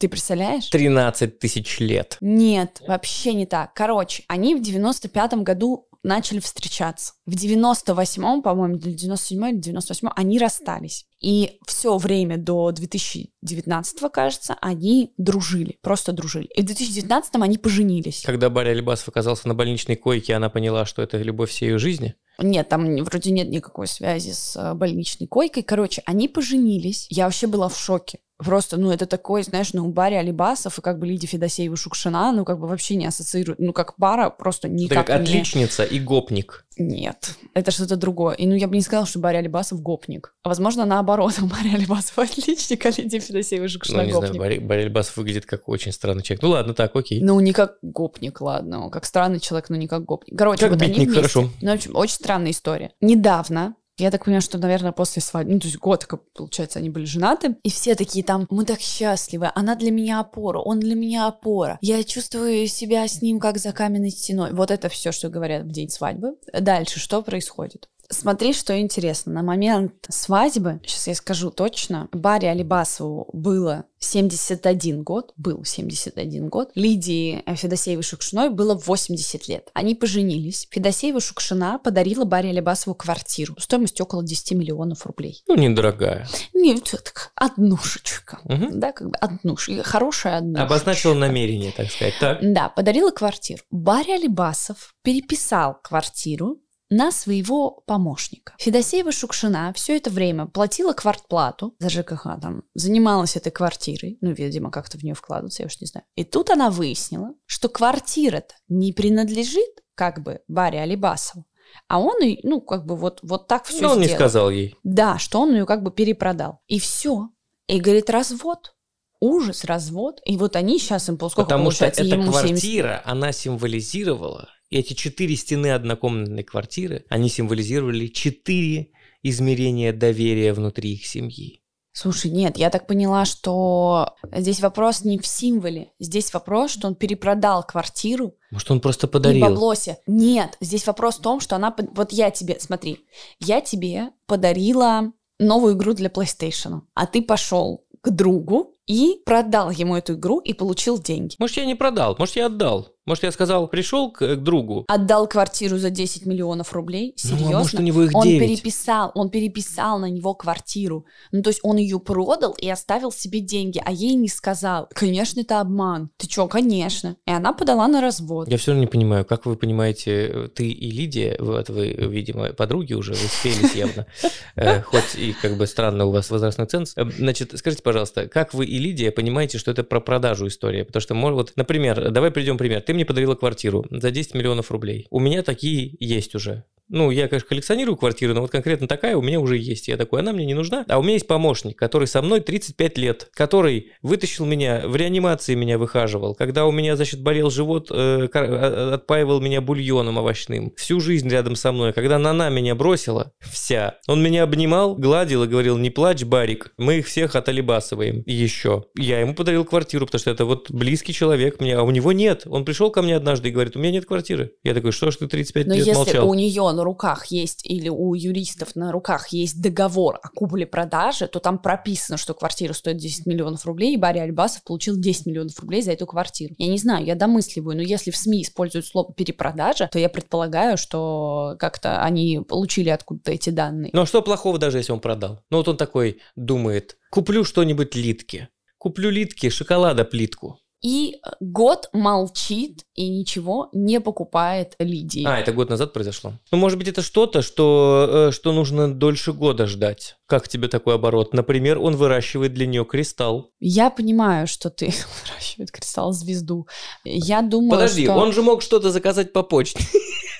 [0.00, 0.66] Ты представляешь?
[0.70, 2.16] 13 тысяч лет.
[2.22, 3.74] Нет, вообще не так.
[3.74, 7.12] Короче, они в 95-м году начали встречаться.
[7.26, 11.04] В 98-м, по-моему, или 97 или 98 они расстались.
[11.20, 16.46] И все время до 2019 кажется, они дружили, просто дружили.
[16.46, 18.22] И в 2019-м они поженились.
[18.24, 22.14] Когда Барри Алибасов оказался на больничной койке, она поняла, что это любовь всей ее жизни.
[22.38, 25.62] Нет, там вроде нет никакой связи с э, больничной койкой.
[25.62, 27.06] Короче, они поженились.
[27.10, 28.20] Я вообще была в шоке.
[28.44, 32.44] Просто, ну, это такой, знаешь, ну, Барри Алибасов и как бы Лидия Федосеева Шукшина, ну,
[32.44, 33.58] как бы вообще не ассоциируют.
[33.58, 35.24] Ну, как пара просто никак как не...
[35.24, 36.64] отличница и гопник.
[36.78, 38.34] Нет, это что-то другое.
[38.36, 40.34] И ну я бы не сказала, что Барри Алибасов гопник.
[40.42, 44.40] А возможно, наоборот, Барри Алибасов отличник, а Лидия Федосеева Ну, Шукшина не знаю, гопник.
[44.40, 46.42] Барри, Барри Алибасов выглядит как очень странный человек.
[46.42, 47.20] Ну ладно, так, окей.
[47.22, 48.88] Ну, не как гопник, ладно.
[48.88, 50.38] Как странный человек, но не как гопник.
[50.38, 51.20] Короче, Как вот они битник, вместе.
[51.20, 51.50] хорошо.
[51.60, 52.92] Ну, в общем, очень странная история.
[53.02, 56.90] Недавно я так понимаю, что, наверное, после свадьбы, ну, то есть год, как получается, они
[56.90, 60.94] были женаты, и все такие там, мы так счастливы, она для меня опора, он для
[60.94, 64.52] меня опора, я чувствую себя с ним как за каменной стеной.
[64.52, 66.36] Вот это все, что говорят в день свадьбы.
[66.52, 67.88] Дальше что происходит?
[68.12, 69.32] Смотри, что интересно.
[69.32, 76.70] На момент свадьбы, сейчас я скажу точно, Барри Алибасову было 71 год, был 71 год.
[76.74, 79.70] Лидии э, Федосеевой Шукшиной было 80 лет.
[79.74, 80.66] Они поженились.
[80.70, 85.44] Федосеева Шукшина подарила Барри Алибасову квартиру стоимостью около 10 миллионов рублей.
[85.46, 86.26] Ну, недорогая.
[86.52, 88.40] Нет, так, однушечка.
[88.44, 88.80] Мгм.
[88.80, 89.82] Да, как бы однушка.
[89.84, 90.64] Хорошая однушечка.
[90.64, 92.14] Обозначил намерение, так сказать.
[92.18, 92.38] Так.
[92.42, 93.62] Да, подарила квартиру.
[93.70, 96.58] Барри Алибасов переписал квартиру
[96.90, 98.54] на своего помощника.
[98.58, 104.70] Федосеева Шукшина все это время платила квартплату за ЖКХ, там, занималась этой квартирой, ну, видимо,
[104.70, 106.04] как-то в нее вкладываться, я уж не знаю.
[106.16, 111.46] И тут она выяснила, что квартира-то не принадлежит как бы Барри Алибасову,
[111.88, 114.76] а он, ну, как бы вот, вот так все Но он не сказал ей.
[114.82, 116.60] Да, что он ее как бы перепродал.
[116.66, 117.28] И все.
[117.66, 118.74] И говорит, развод.
[119.20, 120.20] Ужас, развод.
[120.24, 124.48] И вот они сейчас им, сколько Потому что получается, эта ему 70 квартира, она символизировала,
[124.70, 128.90] эти четыре стены однокомнатной квартиры, они символизировали четыре
[129.22, 131.60] измерения доверия внутри их семьи.
[131.92, 135.92] Слушай, нет, я так поняла, что здесь вопрос не в символе.
[135.98, 139.42] Здесь вопрос, что он перепродал квартиру Может, он просто и подарил.
[139.42, 139.98] баблосе.
[140.06, 141.74] Нет, здесь вопрос в том, что она...
[141.94, 143.00] Вот я тебе, смотри,
[143.40, 149.96] я тебе подарила новую игру для PlayStation, а ты пошел к другу и продал ему
[149.96, 151.36] эту игру и получил деньги.
[151.38, 152.88] Может, я не продал, может, я отдал.
[153.06, 154.84] Может, я сказал, пришел к, к другу.
[154.86, 157.14] Отдал квартиру за 10 миллионов рублей?
[157.24, 157.58] Ну, а Серьезно?
[157.58, 158.40] может, у него их он 9.
[158.48, 161.06] переписал, он переписал на него квартиру.
[161.32, 164.88] Ну, то есть он ее продал и оставил себе деньги, а ей не сказал.
[164.94, 166.10] Конечно, это обман.
[166.18, 167.16] Ты чё, конечно.
[167.26, 168.48] И она подала на развод.
[168.48, 172.92] Я все равно не понимаю, как вы понимаете, ты и Лидия, вот вы, видимо, подруги
[172.92, 174.06] уже, вы спелись явно,
[174.56, 176.92] Э, хоть и как бы странно у вас возрастной ценз.
[176.96, 180.84] Э, Значит, скажите, пожалуйста, как вы и Лидия понимаете, что это про продажу история?
[180.84, 182.80] Потому что, может, вот, например, давай приведем пример.
[182.80, 185.06] Ты мне подарила квартиру за 10 миллионов рублей.
[185.10, 186.64] У меня такие есть уже.
[186.90, 189.88] Ну, я, конечно, коллекционирую квартиры, но вот конкретно такая у меня уже есть.
[189.88, 190.84] Я такой, она мне не нужна.
[190.88, 195.54] А у меня есть помощник, который со мной 35 лет, который вытащил меня, в реанимации
[195.54, 200.72] меня выхаживал, когда у меня, значит, болел живот, э, э, отпаивал меня бульоном овощным.
[200.76, 201.92] Всю жизнь рядом со мной.
[201.92, 206.98] Когда Нана меня бросила, вся, он меня обнимал, гладил и говорил, не плачь, Барик, мы
[206.98, 208.22] их всех оталибасываем.
[208.22, 208.84] И еще.
[208.96, 212.42] Я ему подарил квартиру, потому что это вот близкий человек мне, а у него нет.
[212.46, 214.52] Он пришел ко мне однажды и говорит, у меня нет квартиры.
[214.64, 216.28] Я такой, что ж ты 35 Но лет если молчал?
[216.28, 221.38] у нее на руках есть или у юристов на руках есть договор о купле-продаже, то
[221.38, 225.82] там прописано, что квартира стоит 10 миллионов рублей, и Барри Альбасов получил 10 миллионов рублей
[225.82, 226.54] за эту квартиру.
[226.56, 230.78] Я не знаю, я домысливаю, но если в СМИ используют слово перепродажа, то я предполагаю,
[230.78, 233.90] что как-то они получили откуда-то эти данные.
[233.92, 235.40] Ну а что плохого даже, если он продал?
[235.50, 238.48] Ну вот он такой думает, куплю что-нибудь литки.
[238.78, 240.58] Куплю литки, шоколада плитку.
[240.82, 245.24] И год молчит и ничего не покупает Лидии.
[245.26, 246.32] А, это год назад произошло.
[246.50, 250.16] Ну, может быть, это что-то, что, э, что нужно дольше года ждать.
[250.26, 251.34] Как тебе такой оборот?
[251.34, 253.50] Например, он выращивает для нее кристалл.
[253.60, 254.86] Я понимаю, что ты
[255.24, 256.66] выращивает кристалл-звезду.
[257.04, 258.14] Я думаю, Подожди, что...
[258.14, 259.84] он же мог что-то заказать по почте.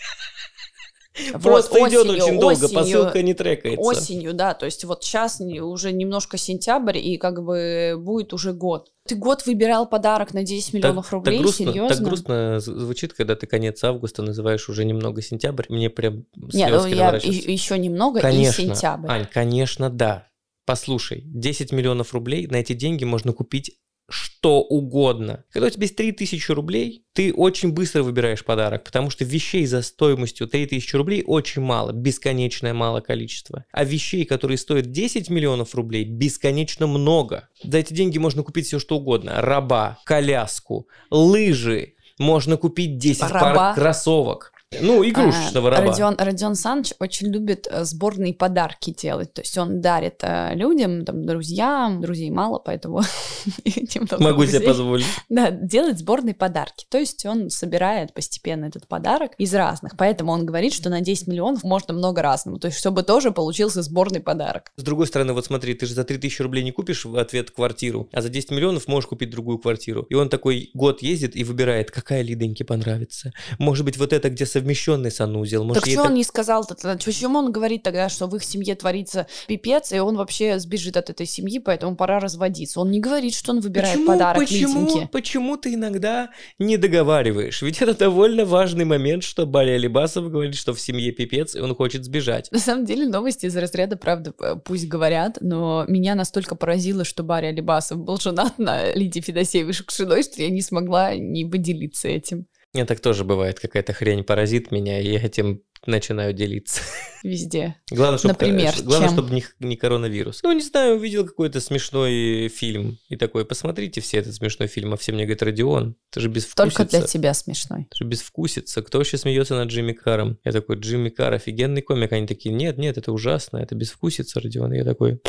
[1.32, 3.82] Вот Просто идет осенью- очень долго, осенью- посылка не трекается.
[3.82, 8.90] Осенью, да, то есть вот сейчас уже немножко сентябрь, и как бы будет уже год.
[9.06, 11.88] Ты год выбирал подарок на 10 миллионов рублей, грустно, серьезно?
[11.96, 15.64] так грустно звучит, когда ты конец августа называешь уже немного сентябрь.
[15.68, 17.50] Мне прям Нет, ну я наворачиваются.
[17.50, 19.10] еще немного Конечно, и сентябрь.
[19.10, 20.26] Ань, конечно, да.
[20.66, 23.79] Послушай, 10 миллионов рублей, на эти деньги можно купить
[24.10, 25.44] что угодно.
[25.50, 29.82] Когда у тебя есть 3000 рублей, ты очень быстро выбираешь подарок, потому что вещей за
[29.82, 33.64] стоимостью 3000 рублей очень мало, бесконечное мало количество.
[33.72, 37.48] А вещей, которые стоят 10 миллионов рублей, бесконечно много.
[37.62, 39.40] За эти деньги можно купить все что угодно.
[39.40, 41.94] Раба, коляску, лыжи.
[42.18, 43.54] Можно купить 10 Раба?
[43.54, 44.49] пар кроссовок.
[44.78, 45.90] Ну, игрушечного А, раба.
[45.90, 49.32] Родион, Родион Саныч очень любит э, сборные подарки делать.
[49.34, 53.00] То есть он дарит э, людям, там, друзьям, друзей мало, поэтому
[54.20, 55.06] Могу себе позволить.
[55.28, 56.86] Да, делает сборные подарки.
[56.88, 59.96] То есть он собирает постепенно этот подарок из разных.
[59.96, 62.60] Поэтому он говорит, что на 10 миллионов можно много разному.
[62.60, 64.70] То есть чтобы тоже получился сборный подарок.
[64.76, 68.08] С другой стороны, вот смотри, ты же за 3000 рублей не купишь в ответ квартиру,
[68.12, 70.02] а за 10 миллионов можешь купить другую квартиру.
[70.02, 73.32] И он такой год ездит и выбирает, какая Лидоньке понравится.
[73.58, 75.64] Может быть, вот это, где совмещенный санузел.
[75.64, 76.96] Может, так что так- он не сказал тогда?
[77.02, 81.10] Почему он говорит тогда, что в их семье творится пипец, и он вообще сбежит от
[81.10, 82.80] этой семьи, поэтому пора разводиться?
[82.80, 85.08] Он не говорит, что он выбирает Почему, подарок почему, Лиденьке.
[85.10, 87.62] почему ты иногда не договариваешь?
[87.62, 91.74] Ведь это довольно важный момент, что Барри Алибасов говорит, что в семье пипец, и он
[91.74, 92.50] хочет сбежать.
[92.52, 94.32] На самом деле новости из разряда, правда,
[94.64, 100.22] пусть говорят, но меня настолько поразило, что Барри Алибасов был женат на Лидии Федосеевой Шукшиной,
[100.22, 105.00] что я не смогла не поделиться этим Мне так тоже бывает, какая-то хрень поразит меня,
[105.00, 106.82] и я этим начинаю делиться.
[107.24, 107.74] везде.
[107.90, 109.16] Главное, чтобы, Например, главное, чем?
[109.18, 110.40] чтобы не, не коронавирус.
[110.44, 114.96] Ну, не знаю, увидел какой-то смешной фильм и такой, посмотрите все этот смешной фильм, а
[114.96, 116.56] все мне говорят, Родион, ты же безвкусица.
[116.62, 117.88] Только для тебя смешной.
[117.90, 118.82] Ты же безвкусица.
[118.82, 120.38] Кто вообще смеется над Джимми Каром?
[120.44, 122.12] Я такой, Джимми Кар, офигенный комик.
[122.12, 124.74] Они такие, нет, нет, это ужасно, это безвкусица, Родион.
[124.74, 125.20] И я такой,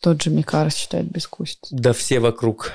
[0.00, 1.76] Тот же Микар считает бескусицей.
[1.78, 2.72] да все вокруг.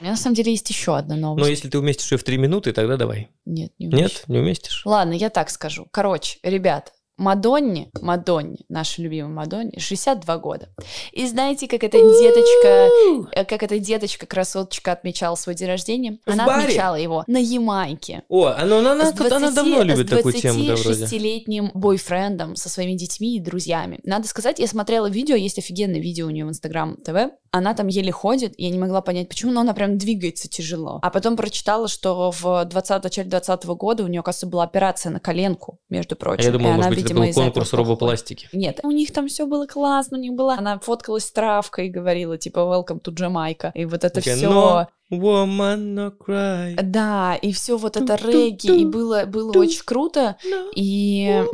[0.00, 1.50] У меня на самом деле есть еще одна Но новость.
[1.50, 3.28] если ты уместишь ее в три минуты, тогда давай.
[3.44, 4.04] Нет, не умею.
[4.04, 4.82] Нет, не уместишь?
[4.86, 5.86] Ладно, я так скажу.
[5.90, 10.70] Короче, ребят, Мадонне, Мадонне, нашей любимой Мадонне, 62 года.
[11.12, 12.88] И знаете, как эта деточка,
[13.34, 16.18] э, как эта деточка, красоточка отмечала свой день рождения?
[16.24, 16.64] В Она баре?
[16.64, 18.22] отмечала его на Ямайке.
[18.30, 21.04] О, она, она, она, с 20 она давно любит с такую тему, вроде.
[21.04, 24.00] 26-летним бойфрендом со своими детьми и друзьями.
[24.02, 27.32] Надо сказать, я смотрела видео, есть офигенное видео у нее в Инстаграм ТВ.
[27.52, 31.00] Она там еле ходит, я не могла понять, почему, но она прям двигается тяжело.
[31.02, 35.18] А потом прочитала, что в 20 начале 20 года у нее, оказывается, была операция на
[35.18, 36.44] коленку, между А прочим.
[36.44, 38.48] я думал, И она, может быть, это видимо, был из-за конкурс робопластики.
[38.52, 40.54] нет, у них там все было классно, у них была...
[40.58, 43.72] Она фоткалась с травкой и говорила, типа, welcome to Jamaica.
[43.74, 44.48] И вот это Такая, все...
[44.48, 46.80] «Но Woman, no cry.
[46.82, 49.60] Да, и все вот это регги, и было, было ту.
[49.60, 50.36] очень круто.
[50.44, 51.44] No И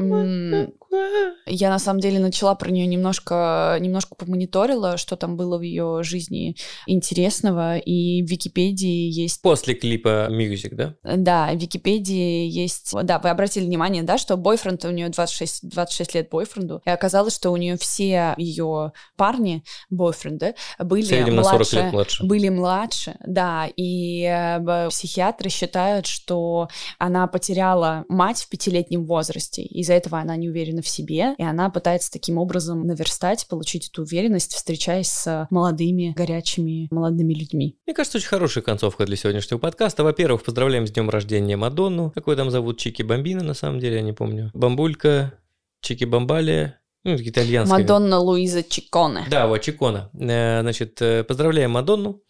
[1.46, 6.00] я на самом деле начала про нее немножко, немножко помониторила, что там было в ее
[6.02, 7.78] жизни интересного.
[7.78, 10.94] И в Википедии есть После клипа Music, да?
[11.02, 12.92] Да, в Википедии есть...
[13.02, 17.34] Да, вы обратили внимание, да, что бойфренд, у нее 26, 26 лет бойфренду, и оказалось,
[17.34, 22.24] что у нее все ее парни, бойфренды, были среднем на 40 младше, лет младше.
[22.24, 26.68] были младше, да, Да, и э, психиатры считают, что
[26.98, 29.62] она потеряла мать в пятилетнем возрасте.
[29.62, 34.02] Из-за этого она не уверена в себе, и она пытается таким образом наверстать, получить эту
[34.02, 37.78] уверенность, встречаясь с молодыми, горячими, молодыми людьми.
[37.86, 40.02] Мне кажется, очень хорошая концовка для сегодняшнего подкаста.
[40.02, 42.10] Во-первых, поздравляем с днем рождения Мадонну.
[42.10, 42.80] Какой там зовут?
[42.80, 44.50] Чики Бомбина, на самом деле, я не помню.
[44.54, 45.34] Бамбулька,
[45.82, 46.74] Чики Бомбали,
[47.06, 47.78] ну, итальянская.
[47.78, 49.26] Мадонна Луиза Чиконе.
[49.30, 50.10] Да, вот Чикона.
[50.18, 52.20] Э, значит, э, поздравляем Мадонну.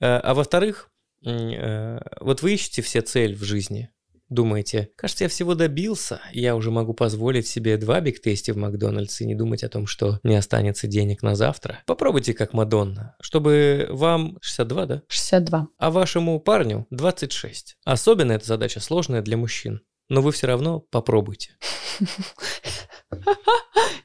[0.00, 0.90] Э, а во-вторых,
[1.22, 3.90] вот вы ищете все цель в жизни.
[4.28, 9.26] Думаете, кажется, я всего добился, я уже могу позволить себе два биг-тести в Макдональдс и
[9.26, 11.80] не думать о том, что не останется денег на завтра.
[11.86, 15.02] Попробуйте как Мадонна, чтобы вам 62, да?
[15.08, 15.68] 62.
[15.78, 17.78] А вашему парню 26.
[17.84, 19.80] Особенно эта задача сложная для мужчин.
[20.10, 21.56] Но вы все равно попробуйте.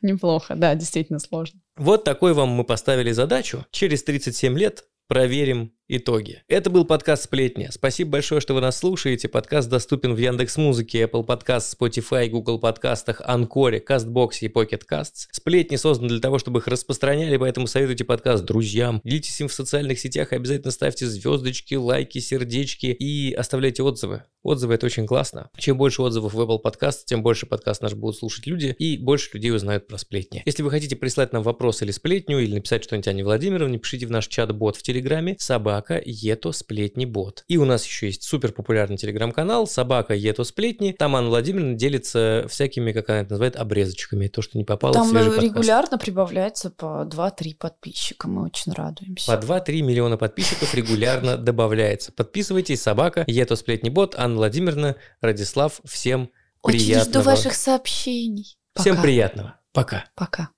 [0.02, 1.60] Неплохо, да, действительно сложно.
[1.76, 3.66] Вот такой вам мы поставили задачу.
[3.72, 6.44] Через 37 лет проверим итоги.
[6.48, 7.68] Это был подкаст «Сплетни».
[7.72, 9.28] Спасибо большое, что вы нас слушаете.
[9.28, 15.28] Подкаст доступен в Яндекс Музыке, Apple Podcast, Spotify, Google подкастах, Анкоре, Кастбоксе и Pocket Casts.
[15.32, 20.00] «Сплетни» созданы для того, чтобы их распространяли, поэтому советуйте подкаст друзьям, делитесь им в социальных
[20.00, 24.24] сетях и обязательно ставьте звездочки, лайки, сердечки и оставляйте отзывы.
[24.42, 25.50] Отзывы– это очень классно.
[25.58, 29.30] Чем больше отзывов в Apple Podcast, тем больше подкаст наш будут слушать люди, и больше
[29.34, 30.44] людей узнают про сплетни.
[30.46, 34.12] Если вы хотите прислать нам вопрос или сплетню, или написать что-нибудь Ане Владимировне, пишите в
[34.12, 35.73] наш чат-бот в Телеграме собака
[36.06, 37.44] ето сплетни бот.
[37.48, 40.92] И у нас еще есть супер популярный телеграм-канал собака ето сплетни.
[40.98, 44.28] Там Анна Владимировна делится всякими, как она это называет, обрезочками.
[44.28, 46.04] То, что не попало Там в свежий регулярно подкаст.
[46.04, 48.28] прибавляется по 2-3 подписчика.
[48.28, 49.36] Мы очень радуемся.
[49.36, 52.12] По 2-3 миллиона подписчиков регулярно добавляется.
[52.12, 56.30] Подписывайтесь, собака, ето сплетни бот, Анна Владимировна, Радислав, всем
[56.62, 57.10] Очень приятного.
[57.10, 58.58] жду ваших сообщений.
[58.76, 59.04] Всем Пока.
[59.04, 59.60] приятного.
[59.72, 60.06] Пока.
[60.16, 60.50] Пока.